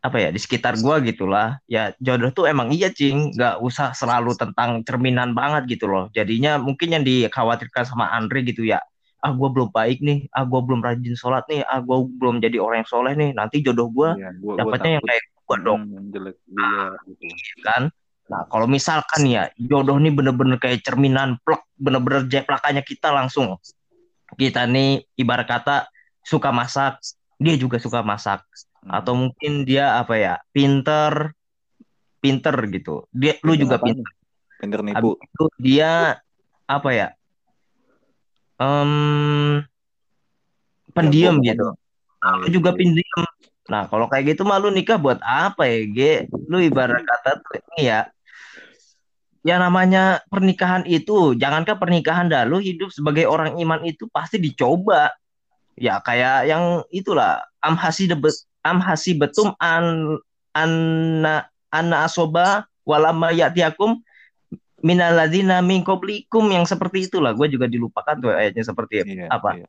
apa 0.06 0.22
ya 0.22 0.28
di 0.30 0.38
sekitar 0.38 0.78
gua 0.78 1.02
gitulah, 1.02 1.58
ya 1.66 1.90
jodoh 1.98 2.30
tuh 2.30 2.46
emang 2.46 2.70
iya 2.70 2.94
cing, 2.94 3.34
nggak 3.34 3.58
usah 3.58 3.90
selalu 3.90 4.38
tentang 4.38 4.86
cerminan 4.86 5.34
banget 5.34 5.76
gitu 5.78 5.90
loh. 5.90 6.06
Jadinya 6.14 6.62
mungkin 6.62 6.94
yang 6.94 7.02
dikhawatirkan 7.02 7.82
sama 7.82 8.14
Andre 8.14 8.46
gitu 8.46 8.62
ya, 8.62 8.78
ah 9.18 9.34
gua 9.34 9.50
belum 9.50 9.74
baik 9.74 9.98
nih, 10.00 10.30
ah 10.30 10.46
gua 10.46 10.62
belum 10.62 10.78
rajin 10.78 11.18
sholat 11.18 11.42
nih, 11.50 11.66
ah 11.66 11.82
gua 11.82 12.06
belum 12.06 12.38
jadi 12.38 12.62
orang 12.62 12.86
yang 12.86 12.90
soleh 12.90 13.12
nih, 13.18 13.30
nanti 13.34 13.58
jodoh 13.66 13.90
gua 13.90 14.14
Iya, 14.14 14.30
gua, 14.38 14.54
gua 14.54 14.60
dapatnya 14.62 14.90
yang 15.02 15.04
kayak 15.04 15.24
gua 15.42 15.56
dong 15.58 15.80
hmm, 15.82 16.06
jelek 16.14 16.36
juga 16.46 16.78
gitu. 17.10 17.24
kan. 17.66 17.82
Nah, 18.26 18.42
kalau 18.50 18.66
misalkan 18.66 19.22
ya 19.26 19.50
jodoh 19.54 19.98
nih 20.02 20.10
bener-bener 20.10 20.58
kayak 20.58 20.82
cerminan 20.82 21.38
plek, 21.46 21.62
bener-bener 21.78 22.26
jeplakannya 22.26 22.82
kita 22.82 23.14
langsung. 23.14 23.54
Kita 24.34 24.66
nih 24.66 25.06
ibarat 25.14 25.46
kata 25.46 25.86
suka 26.26 26.50
masak, 26.50 26.98
dia 27.36 27.54
juga 27.56 27.76
suka 27.80 28.00
masak. 28.00 28.44
Hmm. 28.82 28.96
Atau 29.00 29.14
mungkin 29.16 29.68
dia 29.68 30.00
apa 30.00 30.14
ya, 30.16 30.34
pinter, 30.50 31.32
pinter 32.20 32.56
gitu. 32.72 33.04
Dia, 33.12 33.36
lu 33.44 33.54
Pinter 33.54 33.62
juga 33.62 33.74
apaan? 33.78 33.88
pinter. 33.92 34.10
Pinter 34.56 34.80
Habis 34.80 34.96
nipu. 34.96 35.10
itu 35.20 35.44
dia 35.60 35.92
apa 36.66 36.90
ya, 36.90 37.08
em 38.56 38.92
pendiam 40.96 41.36
gitu. 41.44 41.76
Lu 42.40 42.48
iya, 42.48 42.52
juga 42.52 42.70
iya. 42.72 42.78
pendiam. 42.80 43.22
Nah, 43.66 43.82
kalau 43.90 44.06
kayak 44.08 44.34
gitu 44.34 44.42
mah 44.46 44.62
lu 44.62 44.72
nikah 44.72 44.96
buat 44.96 45.20
apa 45.20 45.66
ya, 45.68 45.78
Ge? 45.90 46.14
Lu 46.48 46.62
ibarat 46.62 47.02
kata 47.02 47.42
tuh 47.42 47.60
ini 47.74 47.90
ya, 47.90 48.08
ya 49.42 49.60
namanya 49.60 50.22
pernikahan 50.30 50.86
itu, 50.86 51.34
jangankan 51.36 51.76
pernikahan 51.76 52.30
dah, 52.30 52.46
lu 52.46 52.62
hidup 52.62 52.90
sebagai 52.94 53.26
orang 53.28 53.58
iman 53.60 53.82
itu 53.84 54.08
pasti 54.08 54.40
dicoba. 54.40 55.12
Ya 55.76 56.00
kayak 56.00 56.48
yang 56.48 56.82
itulah, 56.88 57.44
amhasi 57.60 58.08
debet, 58.08 58.32
amhasi 58.64 59.12
betum 59.12 59.52
an 59.60 60.16
anna 60.56 61.46
anna 61.68 62.08
asoba 62.08 62.64
walama 62.88 63.28
yatiakum 63.28 64.00
minaladzina 64.80 65.60
min 65.60 65.84
qablikum 65.84 66.48
yang 66.48 66.64
seperti 66.64 67.12
itulah. 67.12 67.36
Gue 67.36 67.52
juga 67.52 67.68
dilupakan 67.68 68.16
tuh 68.16 68.32
ayatnya 68.32 68.64
seperti 68.64 69.04
Iya, 69.04 69.28
apa. 69.28 69.60
iya. 69.60 69.68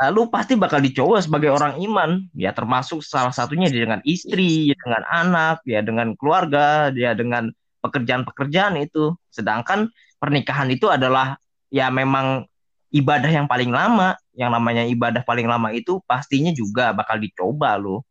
Lalu 0.00 0.32
pasti 0.32 0.56
bakal 0.56 0.80
dicoba 0.80 1.20
sebagai 1.20 1.52
orang 1.52 1.76
iman, 1.82 2.24
ya 2.32 2.56
termasuk 2.56 3.04
salah 3.04 3.34
satunya 3.34 3.68
dia 3.68 3.84
dengan 3.84 4.00
istri, 4.08 4.72
ya 4.72 4.76
dengan 4.80 5.02
anak, 5.12 5.56
ya 5.68 5.80
dengan 5.84 6.16
keluarga, 6.16 6.88
dia 6.88 7.12
dengan 7.12 7.52
pekerjaan-pekerjaan 7.84 8.80
itu. 8.80 9.12
Sedangkan 9.28 9.92
pernikahan 10.16 10.72
itu 10.72 10.88
adalah 10.88 11.36
ya 11.68 11.92
memang 11.92 12.49
ibadah 12.90 13.30
yang 13.30 13.46
paling 13.46 13.70
lama, 13.70 14.18
yang 14.34 14.50
namanya 14.50 14.82
ibadah 14.86 15.22
paling 15.22 15.46
lama 15.46 15.70
itu 15.70 16.02
pastinya 16.06 16.50
juga 16.50 16.90
bakal 16.90 17.18
dicoba 17.22 17.78
lo. 17.78 18.02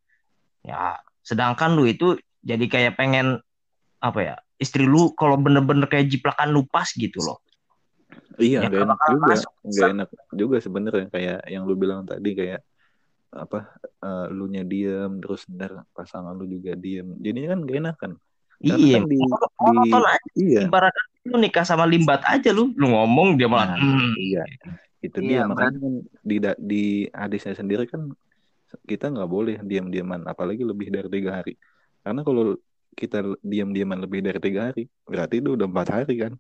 Ya, 0.64 1.00
sedangkan 1.24 1.76
lu 1.76 1.88
itu 1.88 2.20
jadi 2.44 2.66
kayak 2.68 2.94
pengen 3.00 3.40
apa 4.00 4.20
ya? 4.20 4.36
Istri 4.60 4.84
lu 4.88 5.16
kalau 5.16 5.40
bener-bener 5.40 5.88
kayak 5.88 6.12
jiplakan 6.12 6.52
lu 6.52 6.68
pas 6.68 6.88
gitu 6.92 7.20
loh. 7.24 7.40
Iya, 8.40 8.64
Ya, 8.64 8.68
nggak 8.72 8.84
enak 8.88 9.00
juga, 9.04 9.28
masuk. 9.36 9.52
nggak 9.68 9.88
enak 9.92 10.08
juga 10.32 10.58
sebenarnya 10.64 11.08
kayak 11.12 11.40
yang 11.52 11.64
lu 11.68 11.76
bilang 11.76 12.08
tadi 12.08 12.32
kayak 12.36 12.62
apa, 13.30 13.60
eh, 13.84 14.28
lu 14.34 14.50
nya 14.50 14.64
diem 14.66 15.22
terus 15.22 15.46
ntar 15.52 15.86
pasangan 15.94 16.34
lu 16.34 16.48
juga 16.48 16.74
diem, 16.74 17.14
jadinya 17.20 17.54
kan 17.56 17.60
gak 17.68 17.78
enak 17.78 17.96
kan? 18.00 18.12
Karena 18.60 18.76
Iya, 18.76 18.96
kan 19.00 19.04
di, 19.08 19.18
di 19.20 19.80
iya, 20.44 20.62
ibarat 20.68 20.96
lu 21.28 21.36
nikah 21.36 21.68
sama 21.68 21.84
limbat 21.84 22.24
aja 22.24 22.50
lu 22.56 22.72
lu 22.80 22.88
ngomong 22.96 23.36
dia 23.36 23.50
malah 23.52 23.76
Nah, 23.76 24.16
iya, 24.16 24.44
itu 25.04 25.18
Iya, 25.20 25.44
dia 25.44 25.50
makanya 25.50 25.80
kan 25.80 25.94
di 26.24 26.36
di 26.60 26.84
hadisnya 27.12 27.56
sendiri 27.56 27.88
kan 27.88 28.12
kita 28.86 29.10
nggak 29.10 29.30
boleh 29.30 29.58
diam-diaman, 29.66 30.30
apalagi 30.30 30.62
lebih 30.62 30.94
dari 30.94 31.10
tiga 31.10 31.42
hari. 31.42 31.58
Karena 32.06 32.22
kalau 32.22 32.54
kita 32.94 33.26
diam-diaman 33.42 34.00
lebih 34.06 34.20
dari 34.22 34.40
tiga 34.40 34.70
hari, 34.70 34.86
berarti 35.10 35.42
itu 35.42 35.50
udah 35.58 35.68
empat 35.68 35.88
hari 35.90 36.16
kan? 36.22 36.34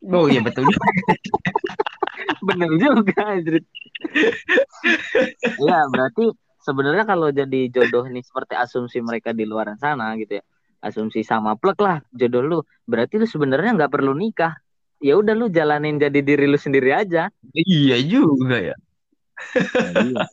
oh 0.00 0.26
iya 0.32 0.40
betul 0.40 0.64
bener 2.48 2.70
juga 2.80 3.20
anjir. 3.20 3.60
ya 5.68 5.78
berarti 5.92 6.32
sebenarnya 6.64 7.04
kalau 7.04 7.28
jadi 7.28 7.68
jodoh 7.68 8.08
nih 8.08 8.24
seperti 8.24 8.56
asumsi 8.56 9.04
mereka 9.04 9.36
di 9.36 9.44
luar 9.44 9.76
sana 9.76 10.16
gitu 10.16 10.40
ya 10.40 10.44
asumsi 10.80 11.20
sama 11.24 11.54
plek 11.56 11.78
lah 11.80 12.00
jodoh 12.12 12.42
lu. 12.42 12.58
Berarti 12.88 13.20
lu 13.20 13.26
sebenarnya 13.28 13.76
nggak 13.76 13.92
perlu 13.92 14.12
nikah. 14.16 14.56
Ya 15.00 15.16
udah 15.16 15.32
lu 15.32 15.48
jalanin 15.48 15.96
jadi 15.96 16.20
diri 16.20 16.44
lu 16.44 16.60
sendiri 16.60 16.92
aja. 16.92 17.32
Iya 17.56 17.96
juga 18.04 18.56
ya. 18.60 18.76
Nah, 19.56 19.92
iya. 20.04 20.24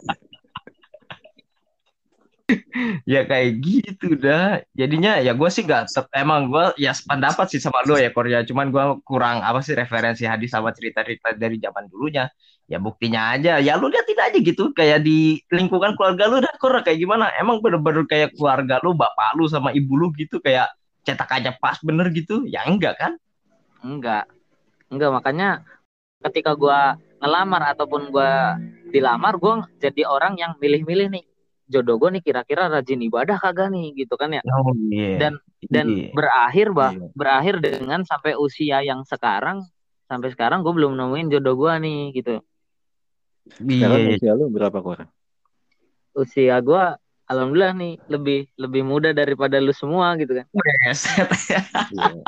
ya 3.11 3.27
kayak 3.27 3.59
gitu 3.59 4.15
dah 4.15 4.63
jadinya 4.71 5.19
ya 5.19 5.35
gue 5.35 5.49
sih 5.51 5.67
gak 5.67 5.91
emang 6.15 6.47
gue 6.47 6.79
ya 6.79 6.95
sependapat 6.95 7.51
sih 7.51 7.59
sama 7.59 7.83
lo 7.83 7.99
ya 7.99 8.11
Korea. 8.15 8.43
Cuman 8.47 8.71
gue 8.71 8.83
kurang 9.03 9.43
apa 9.43 9.59
sih 9.59 9.75
referensi 9.75 10.23
hadis 10.23 10.55
sama 10.55 10.71
cerita-cerita 10.71 11.35
dari 11.35 11.59
zaman 11.59 11.91
dulunya. 11.91 12.31
Ya 12.67 12.79
buktinya 12.79 13.35
aja. 13.35 13.59
Ya 13.59 13.79
lu 13.79 13.87
liatin 13.91 14.19
aja 14.19 14.37
gitu 14.39 14.71
kayak 14.75 15.03
di 15.03 15.39
lingkungan 15.51 15.95
keluarga 15.95 16.23
lu 16.27 16.37
dah 16.43 16.53
Korea 16.59 16.83
kayak 16.83 16.99
gimana. 16.99 17.31
Emang 17.35 17.59
bener-bener 17.59 18.07
kayak 18.07 18.35
keluarga 18.35 18.79
lu 18.83 18.95
bapak 18.95 19.35
lu 19.35 19.47
sama 19.51 19.75
ibu 19.75 19.95
lu 19.95 20.11
gitu 20.15 20.39
kayak 20.39 20.71
cetakannya 21.03 21.55
pas 21.59 21.79
bener 21.83 22.11
gitu? 22.15 22.47
Ya 22.47 22.63
enggak 22.63 22.95
kan? 22.99 23.19
Enggak. 23.83 24.27
Enggak 24.87 25.11
makanya 25.11 25.49
ketika 26.23 26.55
gua 26.55 26.95
ngelamar 27.19 27.75
ataupun 27.75 28.07
gua 28.11 28.55
dilamar 28.87 29.35
gua 29.35 29.67
jadi 29.83 30.07
orang 30.07 30.39
yang 30.39 30.55
milih-milih 30.59 31.11
nih 31.11 31.25
jodoh 31.67 31.95
gue 31.97 32.09
nih 32.15 32.23
kira-kira 32.23 32.67
rajin 32.67 32.99
ibadah 33.01 33.35
kagak 33.35 33.67
nih 33.69 33.91
gitu 33.93 34.15
kan 34.15 34.31
ya 34.31 34.41
oh 34.47 34.71
iya 34.87 35.19
Dan- 35.19 35.43
dan 35.63 35.87
Iya. 35.89 36.09
berakhir 36.11 36.67
bah 36.71 36.91
Iya. 36.91 37.07
berakhir 37.11 37.55
dengan 37.59 38.01
sampai 38.01 38.35
usia 38.35 38.79
yang 38.81 39.03
sekarang 39.03 39.67
sampai 40.05 40.31
sekarang 40.31 40.63
gue 40.63 40.71
belum 40.71 40.95
nemuin 40.95 41.27
jodoh 41.29 41.55
gue 41.57 41.73
nih 41.79 42.01
gitu 42.13 42.39
Sekarang 43.53 43.99
iya 44.01 44.15
usia 44.15 44.31
lu 44.33 44.47
berapa 44.47 44.79
Kor? 44.79 45.07
usia 46.13 46.55
gue 46.57 46.83
alhamdulillah 47.25 47.73
nih 47.73 47.93
lebih 48.07 48.39
lebih 48.55 48.81
muda 48.81 49.11
daripada 49.11 49.59
lu 49.59 49.71
semua 49.71 50.15
gitu 50.15 50.31
kan 50.33 50.47
Preset. 50.49 51.27
Iya. 51.91 52.23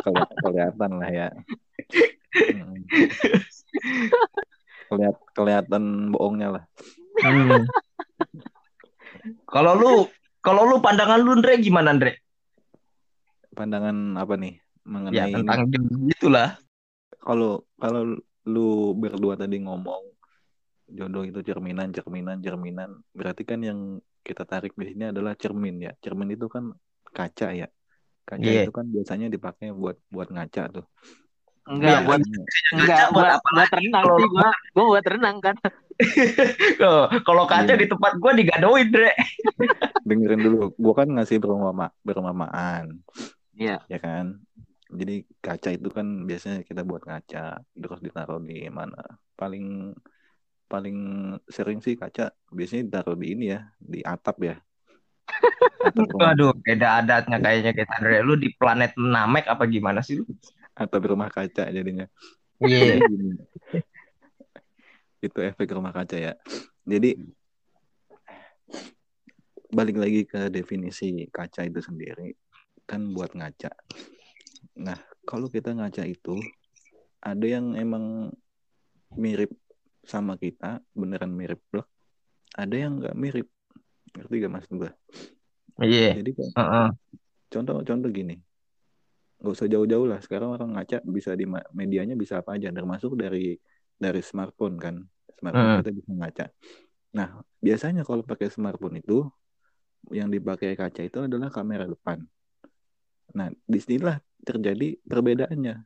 Keli- 0.00 0.34
kelihatan 0.40 0.90
lah 0.96 1.10
ya. 1.10 1.28
Hmm. 2.30 2.78
Kelihat 4.86 5.16
kelihatan 5.32 5.82
bohongnya 6.10 6.48
lah. 6.50 6.64
Hmm. 7.20 7.62
Kalau 9.46 9.72
lu, 9.76 9.92
kalau 10.40 10.62
lu 10.66 10.76
pandangan 10.80 11.20
lu 11.20 11.36
Andre 11.36 11.58
gimana 11.60 11.92
Andre? 11.92 12.12
Pandangan 13.50 14.16
apa 14.16 14.34
nih 14.38 14.54
Ya 14.56 14.86
mengenai 14.86 15.30
ini? 15.30 15.36
tentang 15.36 15.60
gitulah. 16.08 16.56
Kalau 17.20 17.66
kalau 17.76 18.16
lu 18.48 18.96
berdua 18.96 19.36
tadi 19.36 19.60
ngomong 19.60 20.02
jodoh 20.90 21.22
itu 21.22 21.38
cerminan, 21.44 21.92
cerminan, 21.94 22.40
cerminan, 22.42 22.90
berarti 23.14 23.46
kan 23.46 23.60
yang 23.62 23.78
kita 24.20 24.42
tarik 24.42 24.74
di 24.74 24.90
sini 24.90 25.12
adalah 25.12 25.36
cermin 25.38 25.78
ya. 25.78 25.92
Cermin 26.00 26.34
itu 26.34 26.46
kan 26.50 26.72
kaca 27.10 27.52
ya. 27.54 27.68
Kaca 28.26 28.40
Iya. 28.42 28.62
itu 28.66 28.72
kan 28.72 28.86
biasanya 28.88 29.26
dipakai 29.28 29.70
buat 29.74 29.98
buat 30.10 30.30
ngaca 30.30 30.80
tuh. 30.80 30.86
enggak 31.68 32.02
Iya, 32.02 32.06
buat 32.08 32.20
Biasanya. 32.24 32.44
enggak 32.74 33.04
buat 33.12 33.14
buat 33.14 33.30
apa 33.38 33.48
buat 33.54 33.70
renang 33.78 34.04
sih 34.16 34.26
gue 34.26 34.48
gue 34.74 34.84
buat 34.90 35.04
renang 35.06 35.36
kan 35.38 35.56
Kalau 37.26 37.44
kaca 37.44 37.72
Iya. 37.72 37.80
di 37.80 37.86
tempat 37.86 38.12
gua 38.16 38.32
digadoin 38.32 38.88
Andre. 38.88 39.12
dengerin 40.08 40.40
dulu 40.40 40.72
gua 40.76 40.94
kan 41.04 41.08
ngasih 41.12 41.38
perumpama 41.38 41.92
perumpamaan 42.00 42.98
Iya. 43.54 43.84
ya 43.86 43.98
kan 44.00 44.40
jadi 44.90 45.22
kaca 45.38 45.70
itu 45.70 45.88
kan 45.92 46.26
biasanya 46.26 46.64
kita 46.64 46.82
buat 46.82 47.04
ngaca 47.04 47.62
terus 47.62 48.00
ditaruh 48.00 48.40
di 48.40 48.66
mana 48.72 48.98
paling 49.36 49.94
paling 50.66 50.98
sering 51.46 51.78
sih 51.78 51.94
kaca 51.94 52.30
biasanya 52.48 52.88
ditaruh 52.88 53.14
di 53.14 53.26
ini 53.36 53.52
ya 53.52 53.60
di 53.76 54.00
atap 54.02 54.36
ya 54.40 54.56
atap 55.80 56.06
rumah, 56.10 56.26
Waduh, 56.34 56.52
beda 56.58 56.88
adatnya 57.02 57.38
kayaknya 57.38 57.72
kita 57.72 57.92
Andre. 58.02 58.18
Lu 58.22 58.34
di 58.34 58.50
planet 58.50 58.98
Namek 58.98 59.46
apa 59.46 59.64
gimana 59.66 60.02
sih 60.02 60.18
lu? 60.18 60.26
atap 60.74 61.02
rumah 61.06 61.28
kaca 61.28 61.68
jadinya 61.68 62.08
Iya. 62.60 63.00
Gini, 63.04 63.36
itu 65.20 65.38
efek 65.40 65.68
rumah 65.72 65.92
kaca 65.92 66.16
ya. 66.16 66.34
Jadi 66.84 67.16
balik 69.70 69.96
lagi 70.00 70.26
ke 70.26 70.50
definisi 70.50 71.28
kaca 71.30 71.64
itu 71.64 71.80
sendiri. 71.84 72.34
Kan 72.88 73.14
buat 73.14 73.36
ngaca. 73.36 73.70
Nah 74.80 74.98
kalau 75.28 75.46
kita 75.46 75.76
ngaca 75.76 76.02
itu 76.08 76.40
ada 77.20 77.46
yang 77.46 77.76
emang 77.76 78.32
mirip 79.14 79.52
sama 80.02 80.40
kita 80.40 80.80
beneran 80.96 81.36
mirip 81.36 81.60
blok 81.68 81.84
ada 82.56 82.74
yang 82.74 82.98
nggak 82.98 83.16
mirip. 83.16 83.48
Ngerti 84.10 84.34
gak 84.42 84.52
mas 84.52 84.66
gua? 84.66 84.90
Iya. 85.80 86.18
jadi 86.20 86.30
kayak 86.34 86.52
Heeh. 86.58 86.88
contoh 87.48 87.76
contoh 87.86 88.10
gini. 88.10 88.36
Nggak 89.40 89.52
usah 89.54 89.68
jauh-jauh 89.70 90.06
lah. 90.10 90.18
Sekarang 90.20 90.52
orang 90.52 90.74
ngaca 90.74 91.00
bisa 91.06 91.32
di 91.38 91.46
medianya 91.72 92.18
bisa 92.18 92.42
apa 92.42 92.58
aja. 92.58 92.74
Termasuk 92.74 93.14
dari 93.14 93.54
dari 94.00 94.24
smartphone 94.24 94.80
kan. 94.80 94.96
Smartphone 95.36 95.68
Hmm. 95.68 95.80
kita 95.84 95.92
bisa 95.92 96.10
ngaca. 96.16 96.44
Nah 97.12 97.28
biasanya 97.60 98.02
kalau 98.08 98.24
pakai 98.24 98.48
smartphone 98.48 98.98
itu 98.98 99.28
yang 100.08 100.32
dipakai 100.32 100.72
kaca 100.74 101.04
itu 101.04 101.28
adalah 101.28 101.52
kamera 101.52 101.84
depan. 101.84 102.24
Nah 103.36 103.52
di 103.52 103.78
sinilah 103.78 104.16
terjadi 104.40 104.96
perbedaannya. 105.04 105.76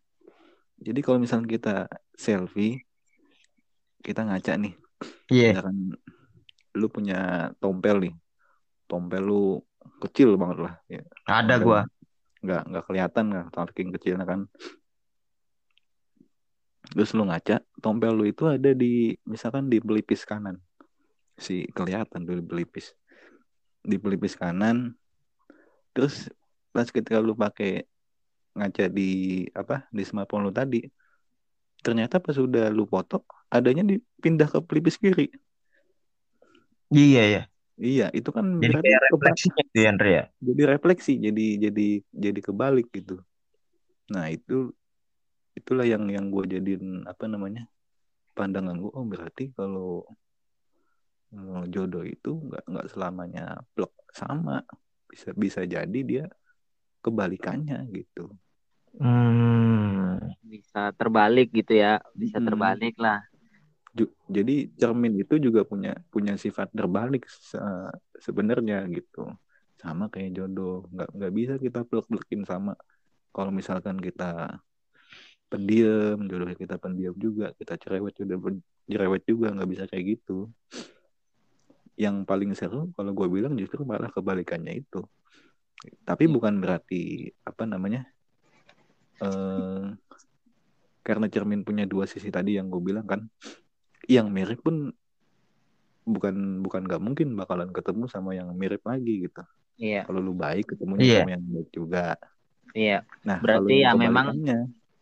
Jadi 0.79 1.01
kalau 1.03 1.19
misalnya 1.19 1.49
kita 1.51 1.77
selfie 2.15 2.87
kita 3.99 4.23
ngaca 4.23 4.55
nih. 4.63 4.75
Iya. 5.29 5.59
misalkan 5.59 5.77
lu 6.79 6.87
punya 6.87 7.51
tompel 7.59 7.99
nih. 7.99 8.15
Tompel 8.87 9.23
lu 9.27 9.43
kecil 10.01 10.39
banget 10.39 10.59
lah 10.71 10.75
ya. 10.87 11.03
Ada 11.27 11.59
Tompel 11.59 11.67
gua. 11.67 11.81
nggak 12.45 12.63
nggak 12.69 12.85
kelihatan 12.85 13.25
nggak 13.33 13.47
saking 13.57 13.89
kecilnya 13.97 14.25
kan 14.29 14.41
terus 16.93 17.17
lu 17.17 17.25
ngaca 17.25 17.65
tompel 17.81 18.13
lu 18.13 18.29
itu 18.29 18.45
ada 18.45 18.77
di 18.77 19.17
misalkan 19.25 19.73
di 19.73 19.81
pelipis 19.81 20.29
kanan. 20.29 20.61
Si 21.39 21.65
kelihatan 21.73 22.29
tuh 22.29 22.39
di 22.39 22.45
pelipis. 22.45 22.93
Di 23.81 23.97
pelipis 23.97 24.37
kanan. 24.37 24.93
Terus 25.97 26.29
pas 26.75 26.91
ketika 26.91 27.23
lu 27.23 27.33
pakai 27.39 27.87
ngaca 28.55 28.85
di 28.91 29.43
apa 29.55 29.87
di 29.91 30.03
smartphone 30.07 30.47
lu 30.47 30.55
tadi 30.55 30.83
ternyata 31.85 32.23
pas 32.23 32.35
udah 32.39 32.71
lu 32.71 32.89
foto 32.89 33.27
adanya 33.53 33.85
dipindah 33.85 34.49
ke 34.49 34.59
pelipis 34.65 34.97
kiri. 34.97 35.29
Iya 36.95 37.23
ya. 37.27 37.43
iya 37.75 38.07
itu 38.15 38.31
kan 38.31 38.63
Jadi 38.63 38.79
kayak 38.79 39.01
refleksinya 39.11 39.63
tuh 39.67 39.83
ya, 39.83 39.93
ya. 39.99 40.25
jadi 40.39 40.63
refleksi 40.79 41.13
jadi 41.19 41.47
jadi 41.69 41.89
jadi 42.15 42.41
kebalik 42.41 42.87
gitu. 42.95 43.19
Nah 44.15 44.31
itu 44.31 44.71
itulah 45.59 45.87
yang 45.93 46.05
yang 46.17 46.27
gue 46.35 46.45
jadiin 46.55 46.85
apa 47.13 47.25
namanya 47.33 47.63
pandangan 48.37 48.77
gue 48.83 48.93
oh 48.99 49.07
berarti 49.13 49.43
kalau 49.59 50.03
mau 51.35 51.67
jodoh 51.67 52.05
itu 52.07 52.31
nggak 52.47 52.63
nggak 52.71 52.87
selamanya 52.93 53.45
blok 53.75 53.93
sama 54.15 54.63
bisa 55.11 55.29
bisa 55.35 55.61
jadi 55.67 55.99
dia 56.11 56.25
kebalikannya 57.05 57.79
gitu 57.95 58.31
Hmm. 58.95 60.23
bisa 60.47 60.95
terbalik 60.95 61.51
gitu 61.51 61.75
ya 61.75 61.99
bisa 62.15 62.39
Hmm. 62.39 62.47
terbalik 62.47 62.95
lah 62.95 63.19
jadi 64.27 64.55
cermin 64.81 65.15
itu 65.23 65.35
juga 65.39 65.63
punya 65.63 65.95
punya 66.11 66.35
sifat 66.35 66.69
terbalik 66.75 67.23
se- 67.29 67.95
sebenarnya 68.19 68.83
gitu 68.91 69.31
sama 69.79 70.09
kayak 70.11 70.31
jodoh 70.35 70.89
nggak 70.91 71.09
nggak 71.17 71.33
bisa 71.39 71.55
kita 71.61 71.79
peluk-pelukin 71.87 72.43
sama 72.49 72.73
kalau 73.35 73.51
misalkan 73.55 73.99
kita 74.01 74.25
pendiam 75.55 76.19
jodohnya 76.27 76.59
kita 76.59 76.77
pendiam 76.83 77.15
juga 77.15 77.55
kita 77.55 77.79
cerewet 77.79 78.15
juga 78.19 78.35
cerewet 78.91 79.23
juga 79.23 79.47
nggak 79.55 79.71
bisa 79.71 79.85
kayak 79.87 80.19
gitu. 80.19 80.51
Yang 81.95 82.27
paling 82.27 82.51
seru 82.59 82.91
kalau 82.99 83.15
gue 83.15 83.29
bilang 83.31 83.55
justru 83.55 83.87
malah 83.87 84.11
kebalikannya 84.11 84.83
itu. 84.83 85.07
Tapi 86.03 86.27
bukan 86.27 86.59
berarti 86.59 87.31
apa 87.47 87.63
namanya 87.71 88.03
eh 89.23 89.95
karena 91.05 91.29
cermin 91.31 91.63
punya 91.63 91.87
dua 91.87 92.09
sisi 92.11 92.33
tadi 92.35 92.59
yang 92.59 92.67
gue 92.67 92.83
bilang 92.83 93.07
kan 93.07 93.21
yang 94.11 94.33
mirip 94.33 94.59
pun 94.65 94.91
bukan 96.05 96.61
bukan 96.61 96.83
nggak 96.85 97.01
mungkin 97.01 97.33
bakalan 97.39 97.71
ketemu 97.73 98.05
sama 98.11 98.35
yang 98.35 98.51
mirip 98.59 98.83
lagi 98.85 99.31
gitu. 99.31 99.41
Iya. 99.79 100.05
Kalau 100.05 100.19
lu 100.19 100.35
baik 100.35 100.75
ketemunya 100.75 101.05
Iya. 101.05 101.19
sama 101.23 101.31
yang 101.33 101.45
baik 101.47 101.69
juga. 101.71 102.07
Iya. 102.75 102.99
Nah 103.23 103.39
Berarti 103.39 103.75
ya 103.87 103.91
memang 103.95 104.27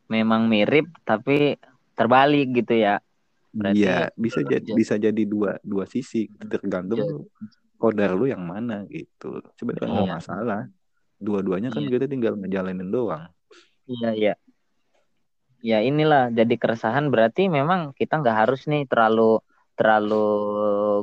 memang 0.09 0.47
mirip 0.47 0.89
tapi 1.03 1.57
terbalik 1.95 2.51
gitu 2.57 2.75
ya 2.79 2.99
berarti 3.53 3.85
iya 3.85 4.09
bisa 4.17 4.41
jadi 4.41 4.65
Ja- 4.65 4.77
bisa 4.77 4.95
jadi 4.97 5.23
dua 5.29 5.61
dua 5.61 5.85
sisi 5.85 6.25
tergantung 6.41 7.05
lu 7.05 7.19
kodar 7.77 8.15
lu 8.17 8.31
yang 8.31 8.43
mana 8.43 8.87
gitu 8.89 9.43
sebenarnya 9.61 9.93
nggak 9.93 10.09
Iya. 10.09 10.17
masalah 10.17 10.61
dua-duanya 11.19 11.69
kan 11.69 11.85
Iya. 11.85 11.91
kita 11.95 12.07
tinggal 12.09 12.35
ngejalanin 12.39 12.89
doang 12.89 13.29
Iya, 13.85 14.11
iya. 14.15 14.35
Ya 15.63 15.79
inilah 15.79 16.35
jadi 16.35 16.55
keresahan 16.59 17.07
berarti 17.11 17.47
memang 17.47 17.95
kita 17.95 18.19
nggak 18.19 18.37
harus 18.47 18.67
nih 18.67 18.83
terlalu 18.91 19.39
terlalu 19.79 20.27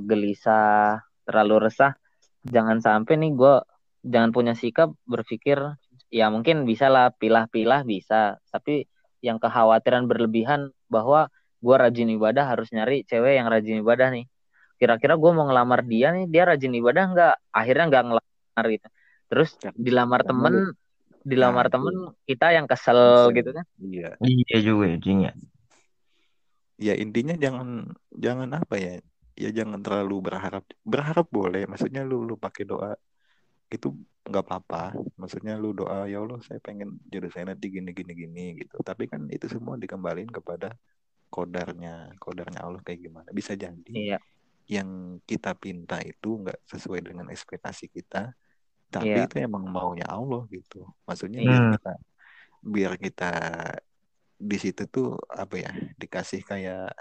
gelisah, 0.03 0.99
terlalu 1.23 1.67
resah. 1.67 1.95
Jangan 2.43 2.83
sampai 2.83 3.15
nih 3.19 3.31
gue 3.35 3.55
jangan 4.03 4.31
punya 4.35 4.53
sikap 4.55 4.91
berpikir 5.07 5.59
ya 6.09 6.29
mungkin 6.33 6.65
bisa 6.69 6.89
lah 6.89 7.13
pilah-pilah 7.13 7.81
bisa, 7.85 8.37
tapi 8.53 8.85
yang 9.21 9.37
kekhawatiran 9.37 10.05
berlebihan 10.09 10.71
bahwa 10.89 11.29
gue 11.59 11.75
rajin 11.75 12.09
ibadah 12.15 12.45
harus 12.55 12.71
nyari 12.71 13.03
cewek 13.03 13.35
yang 13.39 13.47
rajin 13.51 13.83
ibadah 13.83 14.09
nih. 14.15 14.25
Kira-kira 14.79 15.19
gue 15.19 15.31
mau 15.35 15.43
ngelamar 15.47 15.83
dia 15.83 16.09
nih, 16.15 16.25
dia 16.31 16.43
rajin 16.47 16.71
ibadah 16.71 17.03
nggak? 17.11 17.33
Akhirnya 17.51 17.85
nggak 17.91 18.03
ngelamar 18.07 18.65
gitu. 18.71 18.87
Terus 19.29 19.49
Kan, 19.59 19.73
dilamar 19.75 20.21
temen, 20.23 20.55
dilamar 21.21 21.67
Nah, 21.67 21.73
temen 21.75 21.95
kita 22.25 22.47
yang 22.55 22.65
kesel 22.65 22.95
Kesel. 22.95 23.35
gitu 23.37 23.49
kan? 23.53 23.65
iya 23.77 24.09
Iya 24.23 24.57
juga 24.63 24.85
jadinya. 24.95 25.31
ya 26.79 26.95
intinya 26.95 27.35
jangan 27.35 27.91
jangan 28.15 28.49
apa 28.55 28.75
ya 28.79 28.93
ya 29.35 29.49
jangan 29.51 29.79
terlalu 29.83 30.31
berharap 30.31 30.63
berharap 30.83 31.27
boleh 31.27 31.67
maksudnya 31.67 32.07
lu 32.07 32.23
lu 32.23 32.35
pakai 32.39 32.63
doa 32.63 32.95
itu 33.67 33.91
nggak 34.27 34.43
apa-apa 34.45 34.93
maksudnya 35.15 35.55
lu 35.55 35.71
doa 35.71 36.05
ya 36.05 36.19
Allah 36.21 36.37
saya 36.43 36.59
pengen 36.59 36.99
jodoh 37.07 37.31
saya 37.31 37.49
nanti 37.55 37.71
gini 37.71 37.95
gini 37.95 38.13
gini 38.13 38.45
gitu 38.59 38.77
tapi 38.83 39.07
kan 39.07 39.25
itu 39.31 39.47
semua 39.47 39.79
dikembaliin 39.79 40.29
kepada 40.29 40.75
kodarnya 41.29 42.13
kodarnya 42.19 42.61
Allah 42.65 42.81
kayak 42.83 42.99
gimana 43.05 43.29
bisa 43.31 43.53
jadi 43.55 43.89
Iya, 43.89 44.17
yang 44.69 45.17
kita 45.25 45.53
pinta 45.57 45.97
itu 46.03 46.41
nggak 46.45 46.61
sesuai 46.67 47.01
dengan 47.05 47.29
ekspektasi 47.33 47.89
kita 47.89 48.33
tapi 48.89 49.13
Iya. 49.13 49.25
itu 49.29 49.35
emang 49.41 49.65
maunya 49.69 50.05
Allah 50.09 50.45
gitu 50.49 50.85
maksudnya 51.05 51.41
Iya. 51.41 51.49
biar 51.49 51.61
Hmm. 51.61 51.73
kita 51.77 51.93
biar 52.59 52.93
kita 52.99 53.31
di 54.39 54.57
situ 54.59 54.83
tuh 54.87 55.15
apa 55.31 55.55
ya 55.57 55.71
dikasih 55.95 56.41
kayak 56.43 56.91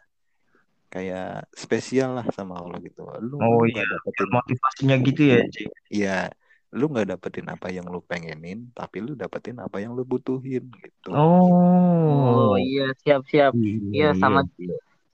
kayak 0.89 1.45
spesial 1.53 2.17
lah 2.17 2.27
sama 2.33 2.57
Allah 2.57 2.81
gitu 2.81 3.05
lu 3.21 3.37
Oh 3.37 3.63
iya, 3.69 3.85
dapetin 3.85 4.29
motivasinya 4.33 4.97
gitu 5.05 5.23
ya, 5.29 5.41
Ci. 5.53 5.65
iya 5.93 6.33
lu 6.77 6.85
nggak 6.93 7.07
dapetin 7.17 7.47
apa 7.49 7.67
yang 7.73 7.87
lu 7.89 8.01
pengenin 8.05 8.59
tapi 8.77 9.01
lu 9.07 9.13
dapetin 9.17 9.57
apa 9.65 9.77
yang 9.83 9.93
lu 9.97 10.03
butuhin 10.05 10.65
gitu 10.85 11.09
Oh. 11.17 12.53
Oh 12.53 12.55
iya 12.61 12.83
siap 13.03 13.21
siap. 13.33 13.53
Iya 13.95 14.07
sama 14.23 14.41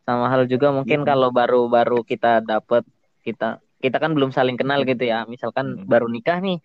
sama 0.06 0.26
hal 0.32 0.42
juga 0.52 0.68
mungkin 0.76 1.00
Iya. 1.02 1.08
kalau 1.10 1.28
baru-baru 1.38 1.94
kita 2.10 2.28
dapet 2.50 2.82
kita 3.26 3.44
kita 3.84 3.96
kan 4.02 4.10
belum 4.16 4.30
saling 4.36 4.56
kenal 4.60 4.80
gitu 4.90 5.04
ya. 5.12 5.16
Misalkan 5.34 5.66
Hmm. 5.78 5.86
baru 5.92 6.06
nikah 6.14 6.38
nih, 6.46 6.56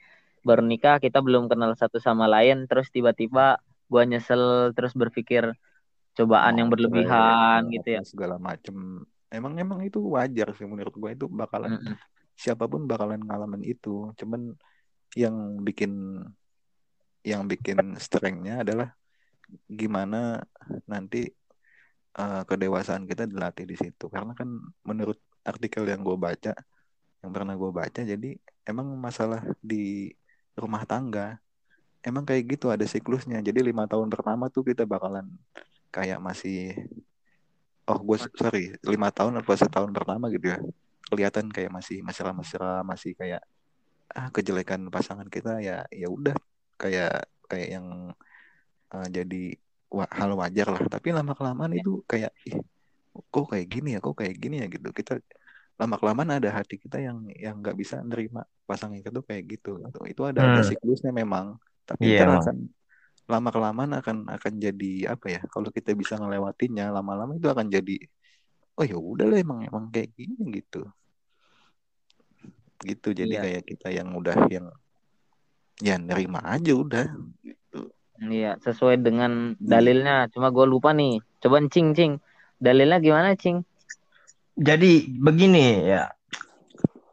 baru 0.47 0.63
nikah 0.71 0.95
kita 1.06 1.19
belum 1.25 1.43
kenal 1.52 1.71
satu 1.82 1.97
sama 2.08 2.25
lain, 2.34 2.65
terus 2.69 2.88
tiba-tiba 2.95 3.60
gua 3.91 4.04
nyesel 4.10 4.71
terus 4.75 4.93
berpikir 5.02 5.43
cobaan 6.17 6.56
yang 6.60 6.69
Mau 6.69 6.73
berlebihan 6.73 7.62
cerai, 7.67 7.73
gitu 7.75 7.89
ya. 7.97 8.02
segala 8.12 8.36
macem 8.39 8.75
emang 9.30 9.54
emang 9.63 9.80
itu 9.88 9.99
wajar 10.15 10.47
sih 10.58 10.65
menurut 10.67 10.93
gue 11.02 11.12
itu 11.15 11.25
bakalan 11.30 11.71
Mm-mm. 11.78 11.95
siapa 12.43 12.65
pun 12.71 12.82
bakalan 12.91 13.21
ngalamin 13.28 13.63
itu 13.73 13.89
cuman 14.19 14.41
yang 15.17 15.62
bikin 15.65 16.22
yang 17.26 17.45
bikin 17.45 17.98
strengthnya 18.00 18.63
adalah 18.63 18.93
gimana 19.65 20.41
nanti 20.86 21.30
eh, 22.19 22.43
kedewasaan 22.45 23.06
kita 23.10 23.26
dilatih 23.26 23.65
di 23.65 23.76
situ. 23.78 24.06
Karena 24.10 24.34
kan 24.38 24.50
menurut 24.86 25.19
artikel 25.45 25.88
yang 25.88 26.02
gue 26.06 26.17
baca 26.17 26.54
yang 27.19 27.32
pernah 27.36 27.56
gue 27.60 27.72
baca 27.72 28.00
jadi 28.00 28.39
emang 28.63 28.95
masalah 28.95 29.43
di 29.60 30.13
rumah 30.56 30.88
tangga 30.88 31.36
emang 32.04 32.24
kayak 32.24 32.56
gitu 32.58 32.72
ada 32.72 32.86
siklusnya. 32.88 33.43
Jadi 33.43 33.60
lima 33.63 33.86
tahun 33.89 34.08
pertama 34.08 34.48
tuh 34.48 34.63
kita 34.63 34.88
bakalan 34.88 35.28
kayak 35.91 36.22
masih 36.22 36.78
oh 37.89 38.00
gue 38.00 38.17
sorry 38.38 38.78
lima 38.86 39.10
tahun 39.10 39.41
atau 39.41 39.56
setahun 39.58 39.91
pertama 39.91 40.32
gitu 40.32 40.56
ya. 40.56 40.60
Kelihatan 41.10 41.50
kayak 41.50 41.72
masih 41.74 42.06
mesra-mesra 42.06 42.86
masih 42.86 43.17
kayak 43.17 43.41
ah 44.17 44.28
kejelekan 44.36 44.82
pasangan 44.95 45.28
kita 45.36 45.50
ya 45.67 45.74
ya 46.02 46.08
udah. 46.17 46.36
Kayak 46.82 47.28
kayak 47.50 47.67
yang 47.76 47.88
uh, 48.93 49.08
jadi 49.17 49.36
wa 49.98 50.06
hal 50.19 50.32
wajar 50.41 50.67
lah. 50.74 50.84
Tapi 50.93 51.08
lama 51.17 51.34
kelamaan 51.38 51.74
itu 51.80 51.89
kayak 52.12 52.32
ih 52.50 52.58
kok 53.34 53.45
kayak 53.52 53.67
gini 53.74 53.88
ya 53.95 54.00
kok 54.06 54.15
kayak 54.19 54.36
gini 54.43 54.56
ya 54.62 54.67
gitu. 54.76 54.89
Kita 55.00 55.13
lama 55.82 55.95
kelamaan 56.02 56.32
ada 56.38 56.50
hati 56.58 56.76
kita 56.84 56.98
yang 57.08 57.17
yang 57.45 57.56
nggak 57.62 57.76
bisa 57.82 57.95
nerima 58.10 58.41
pasangan 58.69 58.95
kita 59.00 59.10
tuh 59.17 59.24
kayak 59.30 59.43
gitu 59.54 59.69
gitu. 59.84 59.98
Itu 60.12 60.22
ada 60.30 60.41
ada 60.50 60.62
Hmm. 60.62 60.69
siklusnya 60.69 61.12
memang. 61.22 61.45
Tapi 61.89 62.04
Iya, 62.04 62.15
ntar 62.15 62.30
emang. 62.30 62.43
akan 62.43 62.56
lama 63.34 63.50
kelamaan 63.56 63.91
akan 64.02 64.17
akan 64.36 64.54
jadi 64.65 65.13
apa 65.13 65.26
ya 65.36 65.39
kalau 65.54 65.69
kita 65.78 65.91
bisa 66.02 66.13
ngelewatinya 66.22 66.84
lama-lama 66.95 67.32
itu 67.39 67.48
akan 67.54 67.67
jadi 67.76 67.93
oh 68.80 68.86
ya 68.91 68.98
udah 69.12 69.26
lah 69.32 69.38
emang 69.45 69.60
emang 69.69 69.86
kayak 69.93 70.10
gini 70.17 70.41
gitu 70.58 70.78
gitu 72.83 73.11
jadi 73.11 73.33
Iya. 73.39 73.41
kayak 73.43 73.63
kita 73.67 73.87
yang 73.91 74.15
udah 74.15 74.35
yang 74.47 74.67
ya 75.79 75.95
nerima 75.99 76.39
aja 76.43 76.71
udah 76.75 77.07
gitu 77.43 77.91
Iya, 78.19 78.59
sesuai 78.59 78.99
dengan 78.99 79.55
dalilnya. 79.63 80.27
Cuma 80.35 80.51
gue 80.51 80.67
lupa 80.67 80.91
nih. 80.91 81.23
Coba 81.39 81.63
cing 81.71 81.95
cing. 81.95 82.19
Dalilnya 82.59 82.99
gimana 82.99 83.31
cing? 83.39 83.63
Jadi 84.59 85.07
begini 85.07 85.87
ya. 85.87 86.11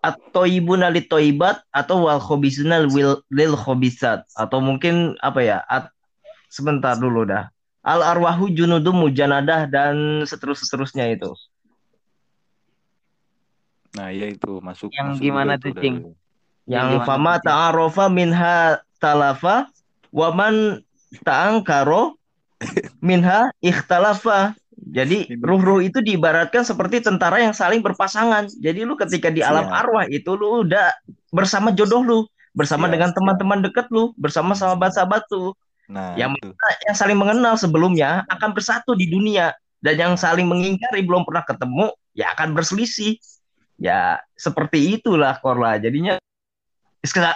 Atau 0.03 0.51
ibu 0.51 0.75
nalit 0.75 1.07
toibat 1.07 1.63
atau 1.71 2.11
wal 2.11 2.19
khobisuna 2.19 2.91
wil 2.91 3.23
lil 3.31 3.55
khobisat 3.55 4.27
atau 4.35 4.59
mungkin 4.59 5.15
apa 5.23 5.47
ya? 5.47 5.59
At, 5.71 5.95
sebentar 6.51 6.99
dulu 6.99 7.23
dah. 7.23 7.55
Al 7.87 8.03
arwahu 8.03 8.51
junudum 8.51 8.99
mujanadah 8.99 9.71
dan 9.71 10.27
seterus 10.27 10.67
seterusnya 10.67 11.07
itu. 11.07 11.31
Nah 13.95 14.09
ya 14.11 14.27
itu 14.27 14.59
masuk 14.59 14.91
Yang 14.91 15.09
masuk 15.15 15.23
gimana 15.23 15.53
tuh, 15.61 15.71
tuh 15.73 15.83
Cing? 15.83 15.97
dari- 16.03 16.17
Yang 16.67 16.89
fama 17.07 17.39
tuh, 17.39 17.47
ta'arofa 17.47 18.05
minha 18.11 18.83
talafa 18.99 19.71
waman 20.11 20.83
ta'angkaro 21.23 22.19
minha 22.99 23.53
ikhtalafa. 23.63 24.57
Jadi 24.77 25.41
ruh-ruh 25.41 25.81
itu 25.81 26.05
diibaratkan 26.05 26.61
seperti 26.63 27.01
tentara 27.01 27.41
yang 27.41 27.57
saling 27.57 27.81
berpasangan. 27.81 28.51
Jadi 28.61 28.85
lu 28.85 28.93
ketika 28.99 29.33
di 29.33 29.41
alam 29.41 29.67
Siap. 29.67 29.79
arwah 29.83 30.05
itu 30.11 30.37
lu 30.37 30.67
udah 30.69 30.93
bersama 31.33 31.73
jodoh 31.73 32.03
lu, 32.05 32.19
bersama 32.53 32.87
Siap, 32.87 32.93
dengan 32.93 33.11
teman-teman 33.17 33.59
dekat 33.65 33.89
lu, 33.89 34.13
bersama 34.21 34.53
sahabat-sahabat 34.53 35.25
lu. 35.33 35.57
nah 35.87 36.19
Yang 36.19 36.43
itu 36.43 36.51
yang 36.91 36.97
saling 36.99 37.19
mengenal 37.19 37.55
sebelumnya 37.55 38.27
akan 38.27 38.51
bersatu 38.53 38.99
di 38.99 39.07
dunia 39.07 39.55
dan 39.81 39.95
yang 39.97 40.15
saling 40.19 40.45
mengingkari 40.51 41.07
belum 41.07 41.23
pernah 41.23 41.47
ketemu 41.47 41.95
ya 42.19 42.33
akan 42.37 42.53
berselisih. 42.53 43.17
Ya 43.77 44.21
seperti 44.37 44.97
itulah 44.97 45.37
Korla. 45.41 45.77
Jadinya 45.77 46.17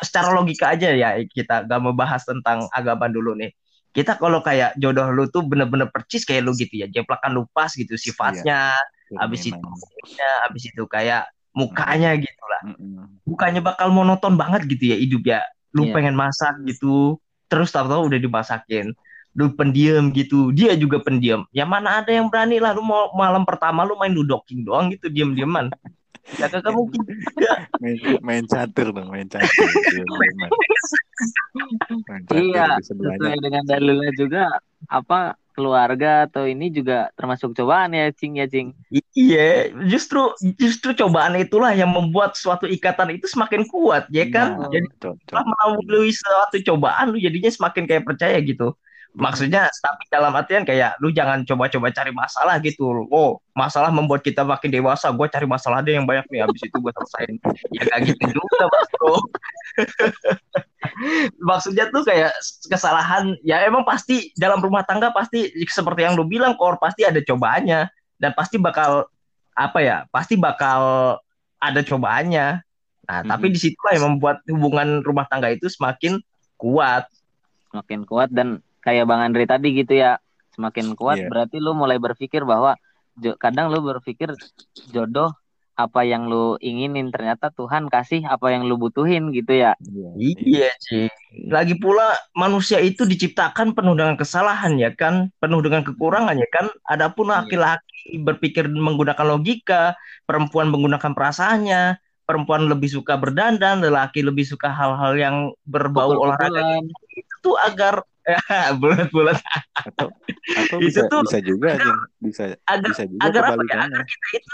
secara 0.02 0.34
logika 0.34 0.74
aja 0.74 0.90
ya 0.90 1.14
kita 1.22 1.68
gak 1.68 1.80
mau 1.80 1.94
bahas 1.94 2.26
tentang 2.26 2.66
agama 2.74 3.06
dulu 3.06 3.36
nih. 3.38 3.54
Kita 3.90 4.14
kalau 4.18 4.38
kayak 4.38 4.78
jodoh 4.78 5.10
lu 5.10 5.26
tuh 5.26 5.42
bener-bener 5.42 5.90
percis 5.90 6.22
kayak 6.22 6.46
lu 6.46 6.54
gitu 6.54 6.78
ya, 6.78 6.86
jeplakan 6.86 7.34
lu 7.34 7.42
pas 7.50 7.74
gitu 7.74 7.98
sifatnya, 7.98 8.70
habis 9.18 9.50
itu 9.50 9.58
kulitnya, 9.58 10.30
habis 10.46 10.62
itu 10.70 10.82
kayak 10.86 11.26
mukanya 11.50 12.14
gitu 12.14 12.44
lah. 12.46 12.62
Mm-mm. 12.70 13.18
Bukannya 13.26 13.58
bakal 13.58 13.90
monoton 13.90 14.38
banget 14.38 14.70
gitu 14.70 14.94
ya 14.94 14.96
hidup 14.98 15.22
ya. 15.26 15.42
Lu 15.74 15.90
Iya. 15.90 15.94
pengen 15.98 16.14
masak 16.14 16.62
gitu, 16.70 17.18
terus 17.50 17.74
tahu-tahu 17.74 18.14
udah 18.14 18.18
dimasakin. 18.22 18.94
Lu 19.34 19.58
pendiam 19.58 20.14
gitu, 20.14 20.54
dia 20.54 20.78
juga 20.78 21.02
pendiam. 21.02 21.42
Ya 21.50 21.66
mana 21.66 21.98
ada 21.98 22.14
yang 22.14 22.30
berani 22.30 22.62
lah 22.62 22.70
lu 22.74 22.86
mau 22.86 23.10
malam 23.18 23.42
pertama 23.42 23.82
lu 23.82 23.98
main 23.98 24.14
ludoking 24.14 24.62
doang 24.62 24.94
gitu 24.94 25.10
diam-diaman. 25.10 25.66
Ya 26.38 26.46
kagak 26.46 26.74
mungkin. 26.74 27.00
main 27.82 27.98
main 28.22 28.44
catur 28.46 28.92
dong 28.94 29.08
main 29.10 29.26
catur 29.26 29.68
Diam-diaman. 29.90 30.50
main 32.06 32.22
catur 32.28 32.44
Iya, 32.54 32.66
sesuai 32.84 33.38
dengan 33.40 33.62
dalilnya 33.66 34.12
juga 34.14 34.42
apa 34.86 35.34
keluarga 35.50 36.24
atau 36.30 36.46
ini 36.48 36.72
juga 36.72 37.10
termasuk 37.18 37.52
cobaan 37.52 37.92
ya 37.92 38.08
cing 38.14 38.38
ya 38.38 38.46
cing. 38.46 38.72
Iya, 39.12 39.74
justru 39.90 40.32
justru 40.56 40.96
cobaan 40.96 41.36
itulah 41.36 41.74
yang 41.74 41.90
membuat 41.90 42.38
suatu 42.38 42.64
ikatan 42.64 43.18
itu 43.18 43.26
semakin 43.28 43.66
kuat, 43.68 44.08
ya 44.08 44.24
kan? 44.30 44.56
Nah, 44.56 44.70
Jadi 44.72 44.86
setelah 44.96 45.44
melalui 45.44 46.14
suatu 46.14 46.56
cobaan, 46.64 47.12
lu 47.12 47.18
jadinya 47.20 47.50
semakin 47.52 47.84
kayak 47.84 48.04
percaya 48.06 48.38
gitu. 48.40 48.72
Maksudnya, 49.10 49.66
tapi 49.82 50.06
dalam 50.06 50.30
artian 50.30 50.62
kayak 50.62 50.94
lu 51.02 51.10
jangan 51.10 51.42
coba-coba 51.42 51.90
cari 51.90 52.14
masalah 52.14 52.62
gitu. 52.62 53.10
Oh, 53.10 53.42
masalah 53.58 53.90
membuat 53.90 54.22
kita 54.22 54.46
makin 54.46 54.70
dewasa. 54.70 55.10
Gue 55.10 55.26
cari 55.26 55.50
masalah 55.50 55.82
deh 55.82 55.98
yang 55.98 56.06
banyak 56.06 56.30
nih, 56.30 56.46
habis 56.46 56.62
itu 56.62 56.76
gue 56.78 56.92
selesain. 56.94 57.34
Ya 57.74 57.82
gak 57.90 58.00
gitu 58.06 58.24
juga, 58.30 58.58
Mas 58.70 58.88
Bro. 58.94 59.14
Maksudnya 61.50 61.90
tuh 61.90 62.06
kayak 62.06 62.30
kesalahan, 62.70 63.34
ya 63.42 63.66
emang 63.66 63.82
pasti 63.82 64.30
dalam 64.38 64.62
rumah 64.62 64.86
tangga 64.86 65.10
pasti 65.10 65.50
seperti 65.66 66.06
yang 66.06 66.14
lu 66.14 66.22
bilang, 66.22 66.54
Kor, 66.54 66.78
pasti 66.78 67.02
ada 67.02 67.18
cobaannya. 67.18 67.90
Dan 68.14 68.30
pasti 68.38 68.62
bakal, 68.62 69.10
apa 69.58 69.78
ya, 69.82 70.06
pasti 70.14 70.38
bakal 70.38 71.16
ada 71.58 71.80
cobaannya. 71.82 72.62
Nah, 73.10 73.20
tapi 73.26 73.50
Mhm. 73.50 73.54
di 73.56 73.58
situlah 73.58 73.92
yang 73.98 74.04
membuat 74.14 74.38
hubungan 74.46 75.02
rumah 75.02 75.26
tangga 75.26 75.50
itu 75.50 75.66
semakin 75.66 76.22
kuat. 76.54 77.10
Semakin 77.74 78.06
kuat 78.06 78.30
dan 78.30 78.62
kayak 78.80 79.04
Bang 79.06 79.20
Andri 79.20 79.44
tadi 79.44 79.72
gitu 79.72 79.94
ya. 79.94 80.16
Semakin 80.50 80.92
kuat 80.98 81.16
Iya. 81.16 81.28
berarti 81.30 81.56
lu 81.56 81.72
mulai 81.72 81.96
berpikir 81.96 82.42
bahwa 82.42 82.74
kadang 83.38 83.70
lu 83.70 83.80
berpikir 83.80 84.32
jodoh 84.90 85.30
apa 85.76 86.04
yang 86.04 86.28
lu 86.28 86.60
inginin 86.60 87.08
ternyata 87.08 87.48
Tuhan 87.48 87.88
kasih 87.88 88.28
apa 88.28 88.52
yang 88.52 88.68
lu 88.68 88.76
butuhin 88.76 89.32
gitu 89.32 89.56
ya. 89.56 89.72
Iya. 89.80 90.10
Iya, 90.36 90.70
sih. 90.76 91.08
Lagi 91.48 91.72
pula 91.80 92.04
manusia 92.36 92.76
itu 92.84 93.08
diciptakan 93.08 93.72
penuh 93.72 93.96
dengan 93.96 94.12
kesalahan 94.12 94.76
ya 94.76 94.92
kan, 94.92 95.32
penuh 95.40 95.64
dengan 95.64 95.80
kekurangan 95.80 96.36
ya 96.36 96.48
kan. 96.52 96.68
Adapun 96.84 97.32
Iya. 97.32 97.40
laki-laki 97.40 98.20
berpikir 98.20 98.68
menggunakan 98.68 99.24
logika, 99.24 99.96
perempuan 100.28 100.68
menggunakan 100.68 101.16
perasaannya, 101.16 101.96
perempuan 102.28 102.68
lebih 102.68 102.92
suka 102.92 103.16
berdandan, 103.16 103.80
lelaki 103.80 104.20
lebih 104.20 104.44
suka 104.44 104.68
hal-hal 104.68 105.16
yang 105.16 105.36
berbau 105.64 106.12
olahraga 106.12 106.60
Pukul-pukulan. 106.60 106.84
itu 107.16 107.34
tuh 107.40 107.56
agar 107.56 108.04
bulat-bulat 108.80 109.38
atau 109.74 110.08
atau 110.56 110.76
Itu 110.78 110.86
bisa 110.86 111.00
tuh 111.08 111.24
bisa 111.24 111.38
juga 111.40 111.76
Jin. 111.80 111.96
bisa 112.20 112.42
agar 112.68 112.88
bisa 112.92 113.04
juga 113.08 113.20
agar 113.26 113.42
apa 113.54 113.62
ya? 113.64 113.76
Agar 113.88 114.02
kita 114.04 114.26
itu 114.36 114.52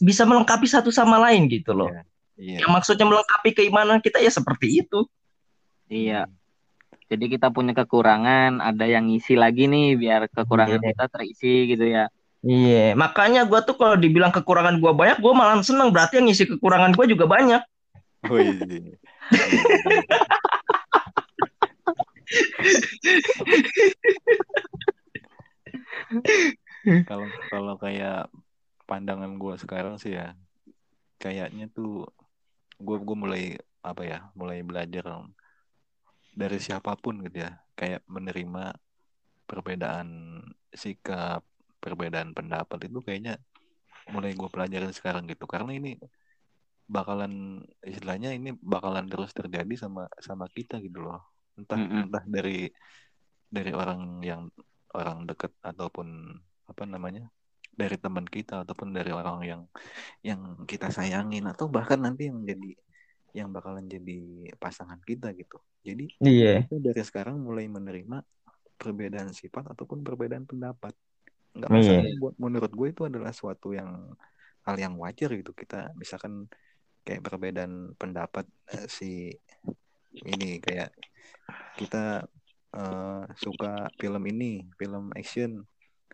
bisa 0.00 0.22
melengkapi 0.24 0.66
satu 0.70 0.90
sama 0.94 1.18
lain 1.18 1.50
gitu 1.50 1.74
loh. 1.74 1.90
Iya. 1.90 2.02
iya 2.38 2.58
Yang 2.64 2.70
maksudnya 2.70 3.06
melengkapi 3.08 3.50
keimanan 3.56 3.98
kita 3.98 4.22
ya 4.22 4.30
seperti 4.30 4.86
itu. 4.86 5.04
Iya. 5.90 6.30
Jadi 7.10 7.26
kita 7.26 7.50
punya 7.50 7.74
kekurangan, 7.74 8.62
ada 8.62 8.86
yang 8.86 9.10
ngisi 9.10 9.34
lagi 9.34 9.66
nih 9.66 9.98
biar 9.98 10.30
kekurangan 10.30 10.78
Iya. 10.78 10.94
kita 10.94 11.04
terisi 11.10 11.54
gitu 11.74 11.82
ya. 11.90 12.06
Iya, 12.40 12.96
makanya 12.96 13.44
gua 13.44 13.60
tuh 13.60 13.76
kalau 13.76 13.98
dibilang 14.00 14.32
kekurangan 14.32 14.80
gua 14.80 14.96
banyak, 14.96 15.18
gua 15.20 15.34
malah 15.36 15.60
seneng. 15.60 15.90
Berarti 15.92 16.22
yang 16.22 16.30
ngisi 16.30 16.46
kekurangan 16.46 16.94
gua 16.94 17.04
juga 17.10 17.26
banyak. 17.26 17.60
oh, 18.30 18.38
iya, 18.38 18.54
iya. 18.64 18.64
Iya, 18.64 18.80
iya. 18.86 18.96
Kalau 27.06 27.28
kalau 27.50 27.74
kayak 27.78 28.26
pandangan 28.88 29.38
gue 29.38 29.54
sekarang 29.60 29.94
sih 30.00 30.18
ya 30.18 30.34
kayaknya 31.20 31.68
tuh 31.70 32.08
gue 32.80 32.96
gue 32.96 33.16
mulai 33.16 33.44
apa 33.84 34.02
ya 34.04 34.18
mulai 34.32 34.64
belajar 34.64 35.04
dari 36.34 36.58
siapa 36.62 36.96
pun 36.96 37.20
gitu 37.26 37.44
ya. 37.44 37.60
Kayak 37.76 38.04
menerima 38.06 38.76
perbedaan 39.44 40.40
sikap 40.72 41.42
perbedaan 41.80 42.36
pendapat 42.36 42.86
itu 42.86 43.00
kayaknya 43.04 43.40
mulai 44.12 44.32
gue 44.32 44.48
pelajarin 44.48 44.92
sekarang 44.94 45.28
gitu. 45.28 45.44
Karena 45.44 45.76
ini 45.76 46.00
bakalan 46.90 47.62
istilahnya 47.86 48.34
ini 48.34 48.50
bakalan 48.58 49.06
terus 49.06 49.30
terjadi 49.30 49.70
sama 49.78 50.10
sama 50.18 50.50
kita 50.50 50.82
gitu 50.82 51.06
loh 51.06 51.22
entah 51.60 51.76
Mm-mm. 51.78 52.08
entah 52.08 52.24
dari 52.24 52.72
dari 53.50 53.70
orang 53.76 54.24
yang 54.24 54.48
orang 54.96 55.28
dekat 55.28 55.52
ataupun 55.62 56.08
apa 56.66 56.82
namanya 56.86 57.28
dari 57.70 57.96
teman 57.96 58.26
kita 58.26 58.62
ataupun 58.66 58.90
dari 58.94 59.10
orang 59.14 59.38
yang 59.46 59.62
yang 60.20 60.40
kita 60.66 60.90
sayangin 60.90 61.46
atau 61.46 61.70
bahkan 61.70 62.00
nanti 62.02 62.26
yang 62.30 62.42
jadi 62.42 62.72
yang 63.30 63.48
bakalan 63.54 63.86
jadi 63.86 64.50
pasangan 64.58 64.98
kita 65.06 65.30
gitu 65.38 65.58
jadi 65.86 66.10
Iya. 66.18 66.66
kita 66.66 66.76
dari 66.82 67.02
sekarang 67.06 67.38
mulai 67.38 67.70
menerima 67.70 68.26
perbedaan 68.74 69.30
sifat 69.30 69.70
ataupun 69.70 70.02
perbedaan 70.02 70.44
pendapat 70.50 70.92
nggak 71.54 71.70
Iya. 71.70 71.78
masalah 71.78 72.14
buat 72.18 72.34
menurut 72.38 72.72
gue 72.74 72.88
itu 72.90 73.02
adalah 73.06 73.30
suatu 73.30 73.70
yang 73.70 74.14
hal 74.66 74.76
yang 74.76 74.94
wajar 74.98 75.30
gitu 75.34 75.54
kita 75.54 75.94
misalkan 75.94 76.50
kayak 77.06 77.22
perbedaan 77.22 77.94
pendapat 77.96 78.44
eh, 78.76 78.86
si 78.90 79.30
ini 80.26 80.58
kayak 80.58 80.90
kita 81.76 82.24
eh, 82.70 83.22
suka 83.34 83.90
film 83.98 84.22
ini 84.28 84.64
film 84.76 85.10
action. 85.12 85.62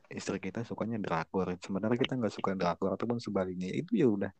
Istri 0.07 0.39
kita 0.39 0.63
sukanya 0.63 0.97
drakor. 0.97 1.51
Sebenarnya 1.59 1.99
kita 1.99 2.15
nggak 2.15 2.31
suka 2.31 2.55
drakor 2.55 2.95
ataupun 2.95 3.19
sebaliknya. 3.19 3.69
Itu 3.69 3.99
ya 3.99 4.07
udah. 4.07 4.33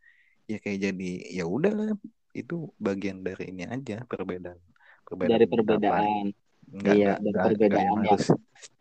Ya 0.47 0.63
kayak 0.63 0.79
jadi 0.91 1.11
ya 1.35 1.45
udahlah. 1.45 1.99
Itu 2.31 2.71
bagian 2.79 3.21
dari 3.21 3.51
ini 3.51 3.67
aja 3.67 4.07
perbedaan. 4.07 4.57
Perbedaan 5.03 5.33
dari 5.35 5.47
perbedaan. 5.51 6.31
Nggak- 6.67 6.97
Iya, 6.99 7.13
nggak- 7.19 7.35
dari 7.35 7.55
perbedaan 7.55 7.79
yang 7.79 7.87
yang- 7.87 8.07
harus 8.07 8.27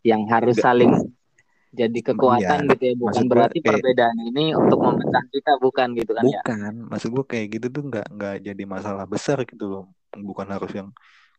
yang 0.01 0.21
harus 0.25 0.55
Nggak. 0.57 0.65
saling 0.65 0.93
jadi 1.75 1.99
kekuatan 2.01 2.59
Iya, 2.65 2.71
gitu 2.71 2.83
ya. 2.85 2.93
Bukan 2.95 3.07
maksud 3.11 3.25
berarti 3.27 3.57
kayak- 3.59 3.67
perbedaan 3.77 4.17
ini 4.31 4.45
untuk 4.55 4.79
memecah 4.79 5.23
kita 5.27 5.51
bukan 5.59 5.87
gitu 5.93 6.11
kan 6.15 6.23
ya? 6.23 6.41
Bukan. 6.45 6.73
Maksud 6.87 7.09
gue 7.11 7.25
kayak 7.27 7.47
gitu 7.59 7.67
tuh 7.69 7.83
nggak 7.89 8.07
nggak 8.15 8.35
jadi 8.41 8.63
masalah 8.63 9.05
besar 9.05 9.41
gitu 9.43 9.65
loh. 9.67 9.85
Bukan 10.13 10.47
harus 10.47 10.71
yang 10.71 10.89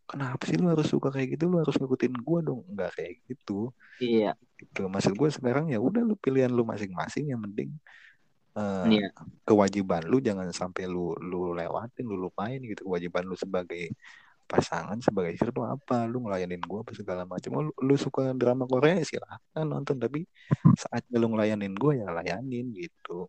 kenapa 0.07 0.43
sih 0.47 0.57
lu 0.57 0.71
harus 0.71 0.87
suka 0.87 1.11
kayak 1.11 1.37
gitu? 1.37 1.51
Lu 1.51 1.59
harus 1.61 1.75
ngikutin 1.77 2.15
gue 2.15 2.39
dong. 2.47 2.63
Nggak 2.71 2.91
kayak 2.95 3.15
gitu. 3.27 3.75
Iya. 3.99 4.39
Gitu. 4.57 4.87
Maksud 4.87 5.13
gue 5.19 5.29
sekarang 5.35 5.69
ya 5.69 5.83
udah 5.83 6.03
lu 6.07 6.15
pilihan 6.17 6.49
lu 6.49 6.63
masing-masing 6.65 7.35
yang 7.35 7.43
penting 7.45 7.75
eh, 8.57 8.87
iya. 8.89 9.09
kewajiban 9.45 10.01
lu 10.09 10.17
jangan 10.17 10.49
sampai 10.49 10.89
lu 10.89 11.13
lu 11.21 11.53
lewatin 11.53 12.07
lu 12.07 12.17
lupain 12.17 12.63
gitu. 12.63 12.87
Kewajiban 12.89 13.27
lu 13.27 13.37
sebagai 13.37 13.93
pasangan 14.47 14.97
sebagai 15.03 15.35
istri 15.35 15.51
tuh 15.51 15.67
apa? 15.67 16.07
Lu 16.07 16.23
ngelayanin 16.23 16.63
gue 16.63 16.79
apa 16.81 16.95
segala 16.95 17.27
macam. 17.27 17.51
Oh, 17.59 17.63
lu, 17.67 17.73
lu 17.83 17.95
suka 17.99 18.31
drama 18.33 18.65
Korea 18.65 19.03
silahkan 19.03 19.67
nonton. 19.67 19.99
Tapi 19.99 20.23
saatnya 20.79 21.19
lu 21.19 21.35
ngelayanin 21.35 21.75
gue 21.75 21.93
ya 22.01 22.09
layanin 22.15 22.71
gitu. 22.73 23.27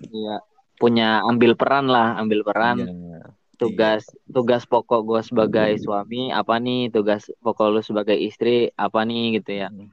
Iya. 0.00 0.40
Punya 0.74 1.22
ambil 1.22 1.54
peran 1.54 1.86
lah 1.86 2.18
ambil 2.18 2.42
peran. 2.42 2.82
Iya. 2.82 3.43
Tugas 3.56 4.02
tugas 4.26 4.62
pokok 4.66 5.00
gue 5.06 5.20
sebagai 5.22 5.70
suami 5.78 6.34
apa 6.34 6.58
nih 6.58 6.90
tugas 6.90 7.30
pokok 7.40 7.66
lu 7.70 7.80
sebagai 7.80 8.18
istri 8.18 8.70
apa 8.74 9.06
nih 9.06 9.38
gitu 9.40 9.50
ya 9.64 9.68
Hmm. 9.70 9.90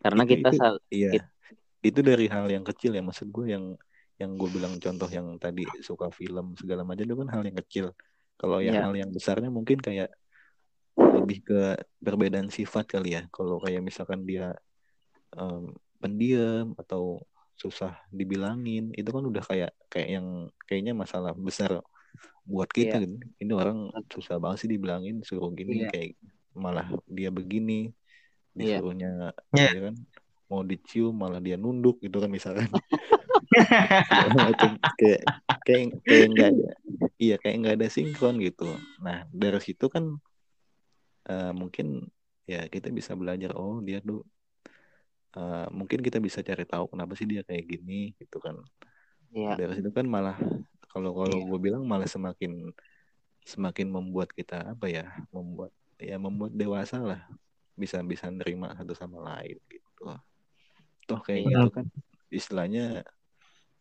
karena 0.00 0.22
Itu- 0.24 0.30
kita 0.36 0.48
itu- 0.52 0.58
sal 0.60 0.74
Iya, 0.88 1.10
It- 1.16 1.32
itu 1.80 2.00
dari 2.04 2.26
hal 2.28 2.46
yang 2.48 2.64
kecil 2.64 2.92
ya 2.92 3.00
maksud 3.00 3.32
gue 3.32 3.56
yang 3.56 3.64
yang 4.20 4.36
gue 4.36 4.48
bilang 4.52 4.76
contoh 4.76 5.08
yang 5.08 5.40
tadi 5.40 5.64
suka 5.80 6.12
film 6.12 6.52
segala 6.52 6.84
macam 6.84 7.08
itu 7.08 7.16
kan 7.16 7.28
hal 7.32 7.40
yang 7.40 7.56
kecil. 7.64 7.96
Kalau 8.36 8.60
yang 8.60 8.76
Iya. 8.76 8.84
hal 8.84 8.94
yang 8.96 9.10
besarnya 9.12 9.48
mungkin 9.48 9.80
kayak 9.80 10.12
lebih 10.92 11.40
ke 11.40 11.60
perbedaan 12.04 12.52
sifat 12.52 12.84
kali 12.84 13.16
ya. 13.16 13.24
Kalau 13.32 13.56
kayak 13.64 13.80
misalkan 13.80 14.28
dia 14.28 14.52
em, 15.32 15.72
pendiam 15.96 16.76
atau 16.76 17.24
susah 17.56 17.96
dibilangin, 18.12 18.92
itu 18.92 19.08
kan 19.08 19.24
udah 19.24 19.40
kayak 19.40 19.72
kayak 19.88 20.08
yang 20.20 20.26
kayaknya 20.68 20.92
masalah 20.92 21.32
besar 21.32 21.80
buat 22.44 22.68
kita 22.68 22.98
Iya. 22.98 23.06
gitu. 23.06 23.14
Ini 23.38 23.52
orang 23.54 23.78
susah 24.10 24.36
banget 24.42 24.66
sih 24.66 24.70
dibilangin 24.70 25.22
suruh 25.22 25.50
gini 25.54 25.86
Iya. 25.86 25.90
kayak 25.92 26.10
malah 26.52 26.86
dia 27.06 27.30
begini 27.30 27.94
Iya. 28.54 28.82
disuruhnya 28.82 29.10
Iya. 29.54 29.68
ya 29.70 29.80
kan 29.90 29.94
mau 30.50 30.66
dicium 30.66 31.14
malah 31.14 31.38
dia 31.38 31.54
nunduk 31.54 32.02
gitu 32.02 32.18
kan 32.18 32.26
misalkan 32.26 32.66
kayak 34.98 35.20
kayak 35.62 35.84
kayak 36.02 36.26
nggak 36.34 36.48
ada 36.50 36.66
iya 37.18 37.36
kayak 37.38 37.56
nggak 37.62 37.74
ada 37.78 37.86
sinkron 37.86 38.42
gitu 38.42 38.66
nah 38.98 39.26
dari 39.30 39.60
situ 39.62 39.86
kan 39.86 40.18
eh, 41.26 41.52
mungkin 41.54 42.10
ya 42.46 42.66
kita 42.66 42.90
bisa 42.90 43.14
belajar 43.14 43.54
oh 43.54 43.78
dia 43.78 44.02
tuh 44.02 44.26
eh, 45.38 45.66
mungkin 45.70 46.02
kita 46.02 46.18
bisa 46.18 46.42
cari 46.42 46.66
tahu 46.66 46.90
kenapa 46.90 47.14
sih 47.14 47.30
dia 47.30 47.46
kayak 47.46 47.70
gini 47.70 48.14
gitu 48.18 48.42
kan 48.42 48.58
iya 49.30 49.54
dari 49.54 49.78
situ 49.78 49.90
kan 49.94 50.06
malah 50.06 50.34
kalau 50.90 51.14
kalau 51.14 51.38
Iya. 51.38 51.46
gue 51.46 51.58
bilang 51.62 51.82
malah 51.82 52.04
semakin 52.04 52.74
semakin 53.42 53.86
membuat 53.88 54.30
kita 54.30 54.74
apa 54.74 54.86
ya 54.86 55.06
membuat 55.30 55.70
ya 55.96 56.16
membuat 56.16 56.52
dewasa 56.52 56.98
lah 56.98 57.22
bisa 57.72 58.02
bisa 58.02 58.28
nerima 58.28 58.74
satu 58.74 58.92
sama 58.92 59.22
lain 59.22 59.56
gitu 59.64 60.04
toh 61.06 61.20
kayak 61.20 61.40
Iya. 61.42 61.50
gitu 61.56 61.70
kan 61.72 61.86
istilahnya 62.28 62.84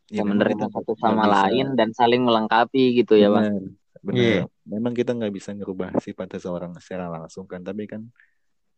memang 0.09 0.37
menerima 0.37 0.53
kita 0.55 0.67
satu 0.71 0.93
sama 0.95 1.23
bisa- 1.23 1.33
lain 1.45 1.67
dan 1.75 1.89
saling 1.91 2.21
melengkapi 2.23 2.83
gitu 2.95 3.13
ya 3.13 3.29
bang 3.29 3.73
benar 3.99 4.23
Iya. 4.23 4.43
memang 4.65 4.93
kita 4.93 5.11
nggak 5.11 5.33
bisa 5.33 5.51
ngerubah 5.51 5.99
sifat 5.99 6.39
seseorang 6.39 6.71
secara 6.79 7.09
langsung 7.09 7.45
kan 7.45 7.59
tapi 7.59 7.83
kan 7.83 8.07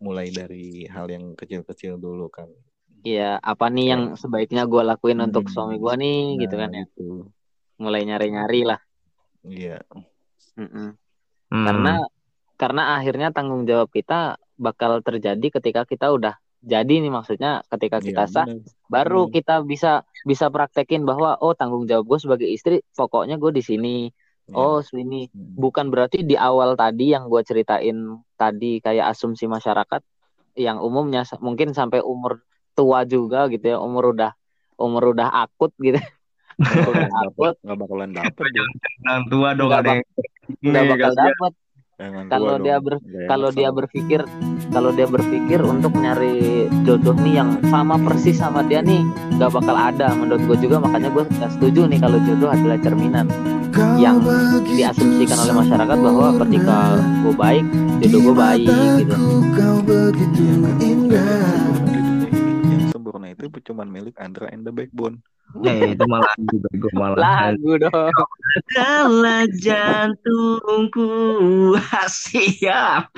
mulai 0.02 0.34
dari 0.34 0.90
hal 0.90 1.06
yang 1.08 1.38
kecil-kecil 1.38 1.96
dulu 1.96 2.26
kan 2.28 2.50
iya 3.02 3.38
apa 3.38 3.70
nih 3.70 3.86
yang 3.88 4.04
sebaiknya 4.14 4.66
gue 4.66 4.82
lakuin 4.82 5.22
untuk 5.22 5.46
Hmm. 5.46 5.54
suami 5.54 5.78
gue 5.78 5.94
nih 5.96 6.22
gitu 6.42 6.56
kan 6.58 6.70
Nah, 6.70 6.82
ya 6.82 6.86
gitu. 6.90 7.30
Mulai 7.82 8.06
nyari-nyari 8.06 8.62
lah 8.64 8.80
iya 9.44 9.82
Mm-mm. 10.56 10.94
Hmm. 11.50 11.66
karena 11.66 11.94
karena 12.56 12.84
akhirnya 12.96 13.34
tanggung 13.34 13.66
jawab 13.66 13.90
kita 13.90 14.38
bakal 14.56 15.02
terjadi 15.02 15.48
ketika 15.58 15.82
kita 15.84 16.14
udah 16.14 16.38
jadi 16.62 17.02
nih 17.02 17.10
maksudnya 17.10 17.66
ketika 17.74 17.98
Iya, 17.98 18.06
kita 18.06 18.24
sah 18.30 18.46
benar. 18.46 18.70
baru 18.86 19.22
Hmm. 19.26 19.34
kita 19.34 19.56
bisa 19.66 19.92
bisa 20.22 20.46
praktekin 20.54 21.02
bahwa 21.02 21.34
oh 21.42 21.58
tanggung 21.58 21.90
jawab 21.90 22.06
gue 22.06 22.20
sebagai 22.22 22.46
istri 22.46 22.86
pokoknya 22.94 23.42
gue 23.42 23.50
di 23.50 23.64
sini 23.66 23.96
Iya. 24.46 24.54
oh 24.54 24.80
sini 24.86 25.26
Hmm. 25.34 25.58
bukan 25.58 25.90
berarti 25.90 26.22
di 26.22 26.38
awal 26.38 26.78
tadi 26.78 27.18
yang 27.18 27.26
gue 27.26 27.42
ceritain 27.42 27.98
tadi 28.38 28.78
kayak 28.78 29.10
asumsi 29.10 29.50
masyarakat 29.50 30.02
yang 30.54 30.78
umumnya 30.78 31.26
mungkin 31.42 31.74
sampai 31.74 32.06
umur 32.06 32.46
tua 32.78 33.08
juga 33.10 33.50
gitu 33.50 33.66
ya 33.66 33.78
umur 33.82 34.14
udah 34.14 34.32
umur 34.78 35.18
udah 35.18 35.34
akut 35.42 35.74
gitu 35.82 35.98
udah 36.62 36.94
nggak 36.94 37.12
akut 37.26 37.56
nggak 37.60 37.78
bakalan 37.78 38.10
dapet. 38.12 38.46
Orang 39.02 39.24
tua 39.28 39.50
dong 39.52 39.72
ada 39.72 39.92
yang 39.92 40.04
nggak 40.64 40.84
bakal 40.88 41.10
kasihan. 41.10 41.28
dapet. 41.28 41.54
Jangan 42.02 42.24
Kalau 42.28 42.50
tua 42.52 42.58
dia 42.60 42.74
dong. 42.74 42.84
ber- 42.84 43.04
kalau 43.28 43.50
dia 43.52 43.70
berpikir 43.70 44.20
kalau 44.72 44.90
dia 44.90 45.06
berpikir 45.06 45.60
untuk 45.62 45.94
nyari 45.94 46.36
jodoh 46.82 47.14
nih 47.16 47.34
yang 47.36 47.50
sama 47.64 47.96
persis 48.00 48.36
sama 48.36 48.62
dia 48.62 48.82
nih 48.82 49.06
nggak 49.36 49.52
bakal 49.52 49.76
ada 49.76 50.10
menurut 50.12 50.42
gue 50.44 50.58
juga. 50.60 50.80
Makanya 50.80 51.10
gue 51.10 51.24
nggak 51.28 51.52
setuju 51.52 51.86
nih 51.86 52.00
kalau 52.00 52.18
jodoh 52.22 52.50
adalah 52.50 52.78
cerminan 52.78 53.26
yang 53.96 54.18
diasumsikan 54.68 55.38
oleh 55.40 55.56
masyarakat 55.58 55.98
bahwa 55.98 56.28
ketika 56.40 56.78
gue 57.22 57.34
baik 57.34 57.66
jodoh 58.00 58.20
gue 58.22 58.36
baik 58.36 58.68
gitu. 59.00 59.16
yang 62.66 62.84
sempurna 62.90 63.28
itu 63.30 63.46
cuma 63.64 63.84
milik 63.84 64.16
Andra 64.18 64.50
and 64.50 64.64
the 64.64 64.74
Backbone 64.74 65.22
Eh, 65.68 65.94
itu 65.94 66.06
malah 66.08 66.32
juga 66.40 66.70
gue 66.74 66.94
malah. 66.96 67.20
Lagu 67.20 67.72
dong. 67.76 68.16
Adalah 68.72 69.44
jantungku. 69.60 71.12
Siap. 72.08 73.12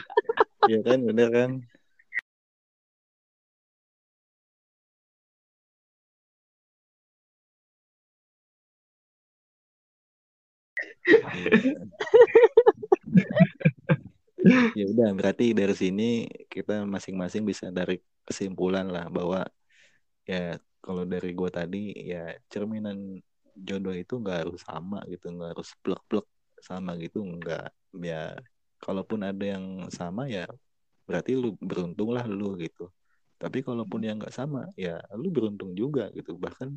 Iya 0.66 0.80
kan 0.82 1.00
bener 1.06 1.30
kan? 1.30 1.52
Ya 14.76 14.84
udah 14.92 15.16
berarti 15.16 15.56
dari 15.56 15.72
sini 15.72 16.28
kita 16.52 16.84
masing-masing 16.84 17.48
bisa 17.48 17.72
dari 17.72 18.04
kesimpulan 18.28 18.92
lah 18.92 19.08
bahwa 19.08 19.48
ya 20.28 20.60
kalau 20.84 21.08
dari 21.08 21.32
gue 21.32 21.48
tadi 21.48 21.96
ya 21.96 22.36
cerminan 22.52 23.16
jodoh 23.56 23.96
itu 23.96 24.20
nggak 24.20 24.44
harus 24.44 24.60
sama 24.68 25.00
gitu 25.08 25.32
nggak 25.32 25.56
harus 25.56 25.72
plek-plek 25.80 26.28
sama 26.60 27.00
gitu 27.00 27.24
nggak. 27.24 27.72
Ya 28.04 28.36
kalaupun 28.84 29.24
ada 29.24 29.46
yang 29.48 29.88
sama 29.88 30.28
ya 30.28 30.44
berarti 31.08 31.40
lu 31.40 31.56
beruntung 31.64 32.12
lah 32.12 32.28
lu 32.28 32.60
gitu. 32.60 32.92
Tapi 33.40 33.64
kalaupun 33.64 34.04
yang 34.04 34.20
nggak 34.20 34.36
sama 34.36 34.68
ya 34.76 35.00
lu 35.16 35.32
beruntung 35.32 35.72
juga 35.72 36.12
gitu. 36.12 36.36
Bahkan 36.36 36.76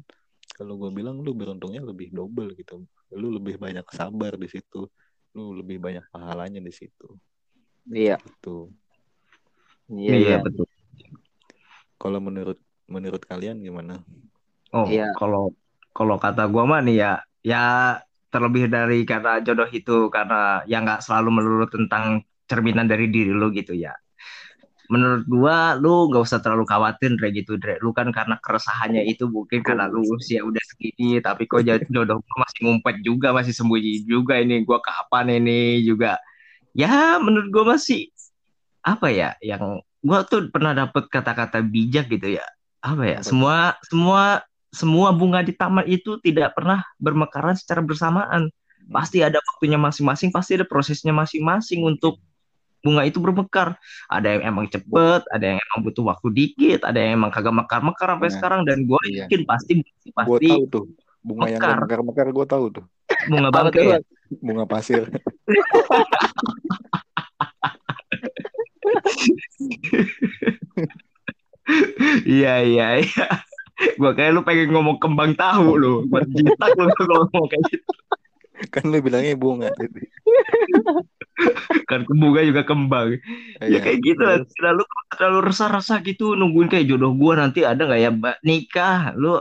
kalau 0.55 0.79
gue 0.79 0.90
bilang 0.95 1.19
lu 1.19 1.35
beruntungnya 1.35 1.83
lebih 1.83 2.14
double 2.14 2.55
gitu. 2.55 2.87
Lu 3.11 3.35
lebih 3.35 3.59
banyak 3.59 3.87
sabar 3.90 4.38
di 4.38 4.47
situ. 4.47 4.87
Lu 5.35 5.51
lebih 5.59 5.83
banyak 5.83 6.07
pahalanya 6.14 6.62
di 6.62 6.71
situ. 6.71 7.11
Iya. 7.90 8.23
Gitu. 8.23 8.71
Iya 9.90 10.14
iya. 10.14 10.37
betul. 10.42 10.66
Kalau 11.97 12.21
menurut 12.23 12.59
menurut 12.94 13.22
kalian 13.31 13.59
gimana? 13.66 14.03
Oh 14.75 14.88
Iya. 14.90 15.05
kalau 15.18 15.42
kalau 15.96 16.16
kata 16.25 16.42
gua 16.53 16.62
mah 16.70 16.81
nih 16.87 16.96
ya 17.03 17.11
ya 17.51 17.57
terlebih 18.33 18.64
dari 18.75 18.96
karena 19.11 19.31
jodoh 19.46 19.68
itu 19.79 19.92
karena 20.14 20.35
ya 20.70 20.77
nggak 20.85 21.01
selalu 21.07 21.29
melulu 21.37 21.66
tentang 21.75 22.05
cerminan 22.51 22.87
dari 22.90 23.07
diri 23.14 23.31
lu 23.40 23.46
gitu 23.59 23.72
ya. 23.85 23.92
Menurut 24.92 25.27
gua 25.27 25.75
lu 25.83 26.07
nggak 26.11 26.22
usah 26.27 26.38
terlalu 26.38 26.62
khawatir 26.70 27.11
Dre 27.18 27.29
gitu 27.35 27.59
Dre. 27.59 27.75
Lu 27.83 27.90
kan 27.90 28.07
karena 28.14 28.38
keresahannya 28.38 29.03
itu 29.11 29.27
mungkin 29.27 29.61
karena 29.66 29.90
lu 29.90 30.01
usia 30.14 30.46
udah 30.46 30.62
segini 30.70 31.18
tapi 31.18 31.42
kok 31.51 31.62
jodoh 31.94 32.18
gua 32.22 32.37
masih 32.46 32.61
ngumpet 32.66 32.96
juga 33.03 33.29
masih 33.35 33.55
sembunyi 33.59 34.07
juga 34.07 34.38
ini. 34.38 34.62
Gua 34.68 34.79
kapan 34.79 35.27
ini 35.42 35.83
juga. 35.83 36.18
Ya 36.77 37.18
menurut 37.22 37.49
gua 37.55 37.64
masih 37.79 38.11
apa 38.87 39.09
ya 39.11 39.35
yang 39.42 39.83
gua 40.05 40.22
tuh 40.31 40.49
pernah 40.55 40.72
dapet 40.77 41.05
kata-kata 41.11 41.59
bijak 41.64 42.07
gitu 42.12 42.38
ya 42.38 42.46
apa 42.87 43.03
ya 43.03 43.18
Apa? 43.18 43.27
semua 43.27 43.57
semua 43.83 44.22
semua 44.70 45.11
bunga 45.11 45.42
di 45.42 45.51
taman 45.51 45.83
itu 45.90 46.22
tidak 46.22 46.55
pernah 46.55 46.87
bermekaran 47.03 47.59
secara 47.59 47.83
bersamaan 47.83 48.46
pasti 48.87 49.18
ada 49.18 49.42
waktunya 49.42 49.75
masing-masing 49.75 50.31
pasti 50.31 50.55
ada 50.55 50.62
prosesnya 50.62 51.11
masing-masing 51.11 51.83
untuk 51.83 52.22
bunga 52.87 53.03
itu 53.03 53.18
bermekar. 53.18 53.75
Ada 54.07 54.38
yang 54.38 54.55
emang 54.55 54.70
cepet, 54.70 55.27
ada 55.27 55.42
yang 55.42 55.59
emang 55.59 55.83
butuh 55.83 56.07
waktu 56.07 56.31
dikit, 56.31 56.87
ada 56.87 57.03
yang 57.03 57.18
emang 57.18 57.35
kagak 57.35 57.51
mekar-mekar 57.51 58.14
sampai 58.14 58.31
Nah, 58.31 58.35
sekarang 58.38 58.61
dan 58.62 58.87
gue 58.87 59.01
iya. 59.11 59.27
yakin 59.27 59.42
pasti 59.42 59.83
pasti 60.14 60.46
tahu 60.55 60.62
tuh 60.70 60.85
bunga 61.18 61.51
yang 61.51 61.59
Mekar. 61.59 61.75
gak 61.75 61.83
mekar-mekar 61.83 62.27
gue 62.31 62.46
tahu 62.46 62.64
tuh 62.79 62.85
bunga 63.27 63.51
Apa 63.51 63.59
bangke. 63.66 63.75
tuh, 63.75 63.90
Bang? 63.90 64.07
bunga 64.38 64.64
pasir. 64.70 65.03
Iya 72.24 72.62
iya 72.62 72.87
iya. 73.02 73.26
Gua 74.00 74.16
kayak 74.16 74.33
lu 74.33 74.40
pengen 74.40 74.72
ngomong 74.72 74.96
kembang 74.96 75.35
tahu 75.35 75.76
lu. 75.76 75.94
Buat 76.09 76.26
jitak 76.31 76.72
lu 76.74 76.87
kalau 76.98 77.26
ngomong 77.26 77.46
kayak 77.50 77.64
gitu. 77.70 77.92
kan 78.72 78.88
lu 78.88 78.98
bilangnya 79.05 79.37
bunga 79.37 79.68
tadi. 79.76 80.09
Kan 81.85 82.09
bunga 82.09 82.40
juga 82.40 82.64
kembang. 82.64 83.20
Ya 83.61 83.68
Iya. 83.68 83.79
kayak 83.85 83.98
gitu 84.00 84.22
lah. 84.24 84.38
Lalu 84.64 84.83
terlalu 85.12 85.38
resah-resah 85.52 85.98
gitu 86.02 86.33
nungguin 86.33 86.72
kayak 86.72 86.88
jodoh 86.88 87.12
gua 87.12 87.37
nanti 87.37 87.62
ada 87.62 87.85
nggak 87.85 88.00
ya 88.00 88.11
Mbak 88.11 88.37
nikah. 88.42 89.12
Lu 89.12 89.37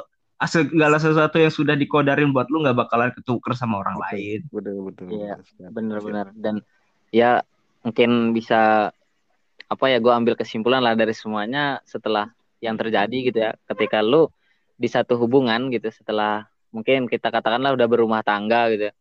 segala 0.46 1.00
sesuatu 1.00 1.40
yang 1.40 1.50
sudah 1.50 1.74
dikodarin 1.74 2.30
buat 2.30 2.52
lu 2.52 2.62
nggak 2.62 2.76
bakalan 2.76 3.10
ketuker 3.16 3.56
sama 3.56 3.80
orang 3.82 3.96
Betul. 3.98 4.06
lain. 4.12 4.40
Betul 4.52 4.76
betul. 4.84 5.08
Iya, 5.16 5.34
betul. 5.40 5.54
Siap, 5.56 5.72
bener-bener 5.72 6.28
dan 6.36 6.56
ya 7.10 7.40
mungkin 7.82 8.36
bisa 8.36 8.92
apa 9.66 9.86
ya 9.90 9.98
gue 9.98 10.14
ambil 10.14 10.34
kesimpulan 10.38 10.82
lah 10.84 10.94
dari 10.94 11.14
semuanya 11.14 11.82
setelah 11.84 12.30
yang 12.62 12.78
terjadi 12.78 13.18
gitu 13.32 13.38
ya. 13.40 13.52
Ketika 13.66 14.02
lu 14.06 14.30
di 14.76 14.88
satu 14.92 15.18
hubungan 15.20 15.72
gitu 15.74 15.88
setelah 15.90 16.46
mungkin 16.70 17.08
kita 17.08 17.32
katakanlah 17.32 17.74
udah 17.74 17.88
berumah 17.88 18.20
tangga 18.22 18.68
gitu 18.74 18.92
ya 18.92 18.96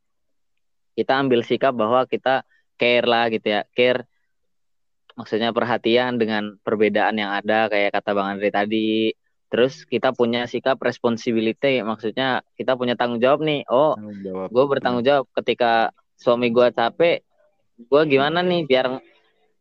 kita 0.94 1.18
ambil 1.18 1.42
sikap 1.42 1.74
bahwa 1.74 2.06
kita 2.06 2.46
care 2.78 3.06
lah 3.06 3.26
gitu 3.28 3.50
ya. 3.50 3.66
Care 3.74 4.06
maksudnya 5.14 5.54
perhatian 5.54 6.18
dengan 6.18 6.58
perbedaan 6.62 7.18
yang 7.18 7.30
ada 7.34 7.70
kayak 7.70 7.94
kata 7.94 8.10
Bang 8.14 8.38
Andre 8.38 8.50
tadi. 8.54 9.14
Terus 9.50 9.86
kita 9.86 10.10
punya 10.10 10.50
sikap 10.50 10.82
responsibility 10.82 11.82
maksudnya 11.82 12.42
kita 12.58 12.74
punya 12.74 12.98
tanggung 12.98 13.22
jawab 13.22 13.42
nih. 13.42 13.66
Oh 13.70 13.94
gue 14.50 14.64
bertanggung 14.66 15.04
jawab 15.06 15.26
ketika 15.42 15.94
suami 16.18 16.50
gue 16.54 16.70
capek 16.70 17.26
gue 17.74 18.02
gimana 18.06 18.38
nih 18.38 18.70
biar 18.70 19.02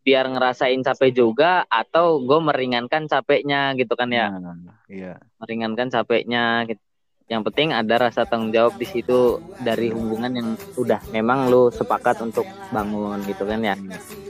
biar 0.04 0.28
ngerasain 0.28 0.84
capek 0.84 1.16
juga 1.16 1.64
atau 1.72 2.20
gue 2.20 2.40
meringankan 2.44 3.08
capeknya 3.08 3.72
gitu 3.80 3.96
kan 3.96 4.12
ya? 4.12 4.28
Nah, 4.36 4.78
iya. 4.92 5.16
meringankan 5.40 5.88
capeknya 5.90 6.68
gitu. 6.68 6.84
yang 7.32 7.40
penting 7.40 7.72
ada 7.72 8.12
rasa 8.12 8.28
tanggung 8.28 8.52
jawab 8.52 8.76
di 8.76 8.84
situ 8.84 9.40
dari 9.64 9.88
hubungan 9.96 10.28
yang 10.36 10.50
udah 10.76 11.00
memang 11.16 11.48
lu 11.48 11.72
sepakat 11.72 12.20
untuk 12.20 12.44
bangun 12.76 13.24
gitu 13.24 13.48
kan 13.48 13.64
ya? 13.64 13.80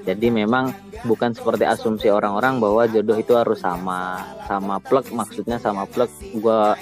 Jadi 0.05 0.29
memang 0.29 0.69
bukan 1.01 1.33
seperti 1.33 1.65
asumsi 1.65 2.13
orang-orang 2.13 2.61
bahwa 2.61 2.85
jodoh 2.85 3.17
itu 3.17 3.33
harus 3.33 3.65
sama 3.65 4.21
sama 4.45 4.77
plek 4.77 5.09
maksudnya 5.09 5.57
sama 5.57 5.89
plek. 5.89 6.07
Gua 6.37 6.77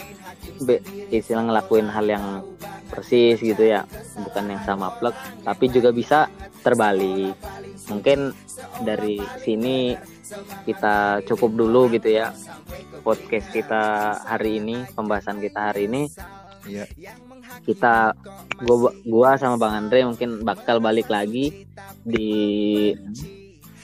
be- 0.60 0.84
istilah 1.15 1.47
ngelakuin 1.47 1.88
hal 1.88 2.04
yang 2.04 2.43
persis 2.91 3.39
gitu 3.39 3.63
ya 3.63 3.88
bukan 4.19 4.51
yang 4.51 4.62
sama 4.67 4.91
plek. 4.99 5.15
Tapi 5.47 5.65
juga 5.71 5.95
bisa 5.95 6.27
terbalik 6.60 7.39
mungkin 7.89 8.35
dari 8.85 9.17
sini 9.41 9.97
kita 10.67 11.25
cukup 11.25 11.51
dulu 11.55 11.81
gitu 11.91 12.11
ya 12.11 12.29
podcast 13.01 13.49
kita 13.49 14.15
hari 14.27 14.61
ini 14.61 14.85
pembahasan 14.93 15.41
kita 15.41 15.73
hari 15.73 15.89
ini 15.89 16.03
Iya. 16.61 16.85
kita 17.65 18.13
gua 18.69 18.93
gua 19.01 19.33
sama 19.33 19.57
Bang 19.57 19.73
Andre 19.73 20.05
mungkin 20.05 20.45
bakal 20.45 20.77
balik 20.77 21.09
lagi 21.09 21.65
di 22.05 22.93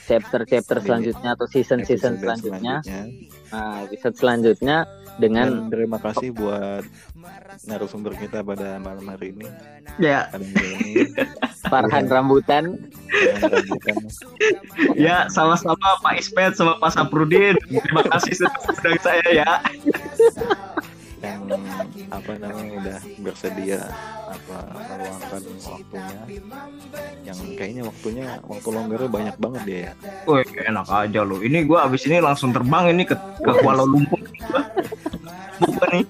chapter-chapter 0.08 0.80
selanjutnya 0.80 1.36
atau 1.36 1.44
season-season 1.44 2.16
Episode 2.16 2.22
selanjutnya. 2.24 2.74
Nah, 3.52 3.84
episode 3.84 4.16
selanjutnya 4.16 4.76
Dan 5.18 5.34
dengan 5.34 5.48
terima 5.66 5.98
kasih 5.98 6.30
buat 6.30 6.86
narasumber 7.66 8.14
kita 8.14 8.46
pada 8.46 8.78
malam 8.78 9.02
hari 9.10 9.34
ini. 9.34 9.50
Ya, 9.98 10.30
Ada 10.30 10.46
ini. 10.46 11.10
Farhan 11.66 12.06
Rambutan. 12.06 12.78
Jangan 13.10 13.50
ragukan. 13.50 13.94
ya 14.94 15.26
sama-sama 15.26 15.98
Pak 16.06 16.14
Ismet 16.22 16.54
sama 16.54 16.78
Pak 16.78 16.94
Saprudin. 16.94 17.58
Terima 17.66 18.06
kasih 18.14 18.46
sudah 18.46 18.54
undang 18.70 18.98
saya 19.02 19.26
ya. 19.34 19.52
Yang 21.18 21.42
apa 22.14 22.30
namanya 22.38 22.72
udah 22.78 22.98
bersedia 23.20 23.80
apa 24.28 24.58
meluangkan 24.70 25.42
waktunya 25.66 26.20
yang 27.26 27.38
kayaknya 27.58 27.82
waktunya 27.84 28.24
waktu 28.46 28.68
longgarnya 28.70 29.10
banyak 29.10 29.36
banget 29.40 29.62
dia 29.66 29.78
ya 29.78 29.92
Woi, 30.28 30.44
enak 30.44 30.86
aja 30.88 31.20
lo. 31.24 31.40
Ini 31.40 31.64
gua 31.64 31.88
abis 31.88 32.04
ini 32.04 32.20
langsung 32.20 32.52
terbang 32.52 32.92
ini 32.92 33.08
ke 33.08 33.16
ke 33.16 33.50
Kuala 33.64 33.82
Lumpur. 33.84 34.20
Bukan 35.58 35.88
nih. 35.90 36.04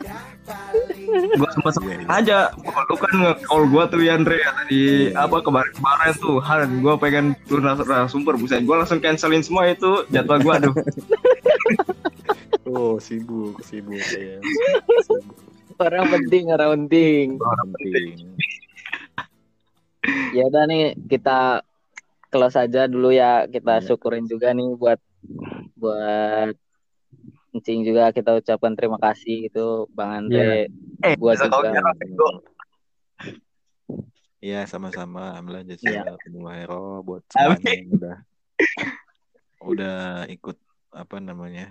Gua 1.38 1.48
sempat 1.54 1.72
sempat 1.78 1.88
Iya, 1.88 2.02
iya. 2.02 2.08
aja. 2.18 2.38
Gua 2.58 2.82
lu 2.88 2.96
kan 2.98 3.14
nge-call 3.14 3.62
gua 3.70 3.82
tuh 3.86 4.02
Yandre 4.02 4.36
ya 4.42 4.50
tadi 4.52 5.14
apa 5.14 5.36
kemarin-kemarin 5.40 6.12
tuh. 6.18 6.36
Han, 6.42 6.82
gua 6.82 6.94
pengen 6.98 7.38
turun 7.46 7.64
sumber 8.10 8.34
buset. 8.36 8.66
Gua 8.66 8.82
langsung 8.84 8.98
cancelin 8.98 9.40
semua 9.46 9.70
itu 9.70 10.04
jadwal 10.10 10.42
gua 10.42 10.54
aduh. 10.58 10.74
oh 12.68 12.96
sibuk 12.98 13.58
sibuk 13.62 13.96
ya 13.96 14.38
sibuk 15.02 15.36
Orang 15.78 16.10
penting, 16.10 16.50
orang 16.50 16.70
penting. 16.74 17.38
penting 17.38 18.34
Ya 20.34 20.42
udah 20.44 20.66
nih 20.66 20.98
kita 21.06 21.62
close 22.28 22.58
aja 22.58 22.90
dulu 22.90 23.14
ya. 23.14 23.46
Kita 23.46 23.78
Iya. 23.78 23.86
syukurin 23.86 24.26
juga 24.26 24.50
nih 24.50 24.74
buat 24.74 24.98
buat 25.74 26.50
Encing 27.48 27.86
juga 27.86 28.10
kita 28.10 28.36
ucapkan 28.36 28.74
terima 28.74 28.98
kasih 28.98 29.46
gitu 29.46 29.86
Bang 29.94 30.26
Andre. 30.26 30.66
Eh, 31.00 31.14
Gua 31.14 31.32
bisa 31.32 31.46
kau 31.46 31.62
juga. 31.62 31.78
Iya 34.38 34.66
sama-sama 34.66 35.34
Alhamdulillah 35.34 35.66
jasa 35.68 36.14
kedua 36.18 36.50
hero 36.54 37.02
buat 37.02 37.22
semuanya 37.30 37.70
yang 37.70 37.90
udah 37.94 38.16
udah 39.58 39.98
ikut 40.26 40.58
apa 40.90 41.16
namanya 41.18 41.70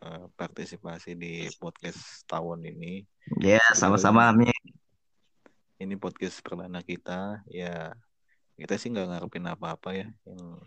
eh, 0.00 0.24
partisipasi 0.36 1.14
di 1.14 1.46
podcast 1.56 2.24
tahun 2.26 2.66
ini 2.66 3.04
Ya, 3.38 3.62
sama-sama 3.76 4.32
Amin. 4.32 4.50
ini 5.78 5.94
podcast 5.96 6.40
perdana 6.44 6.82
kita 6.82 7.40
ya 7.48 7.94
kita 8.56 8.76
sih 8.76 8.92
nggak 8.92 9.08
ngarepin 9.08 9.46
apa-apa 9.48 9.96
ya 9.96 10.08
yang 10.28 10.60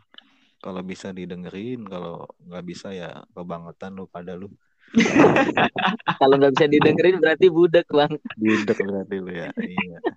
kalau 0.63 0.81
bisa 0.81 1.11
didengerin 1.11 1.85
kalau 1.85 2.25
nggak 2.47 2.65
bisa 2.65 2.89
ya 2.95 3.21
kebangetan 3.35 3.93
lu 3.93 4.07
pada 4.07 4.33
lu 4.33 4.49
Kalau 6.21 6.37
nggak 6.37 6.53
bisa 6.53 6.67
didengerin 6.69 7.17
berarti 7.17 7.49
budek 7.49 7.87
bang. 7.89 8.13
budek 8.37 8.77
berarti 8.77 9.15
lu 9.17 9.31
ya 9.33 9.49
iya 9.57 9.97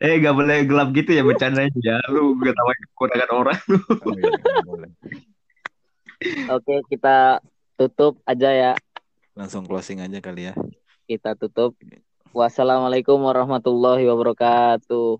Eh, 0.00 0.20
gak 0.20 0.36
boleh 0.36 0.68
gelap 0.68 0.92
gitu 0.92 1.16
ya 1.16 1.24
bercandanya 1.24 1.72
ya. 1.80 1.96
Lu 2.12 2.36
gak 2.38 2.54
tahu 2.54 2.68
kekurangan 2.92 3.30
orang. 3.32 3.58
Oh, 4.04 4.12
iya, 4.14 4.30
boleh. 4.62 4.90
Oke 6.52 6.84
kita 6.92 7.40
tutup 7.80 8.20
aja 8.28 8.50
ya. 8.52 8.72
langsung 9.32 9.64
closing 9.64 10.04
aja 10.04 10.20
kali 10.20 10.52
ya 10.52 10.54
Kita 11.08 11.32
tutup. 11.34 11.74
Wassalamualaikum 12.30 13.18
warahmatullahi 13.18 14.06
wabarakatuh. 14.06 15.18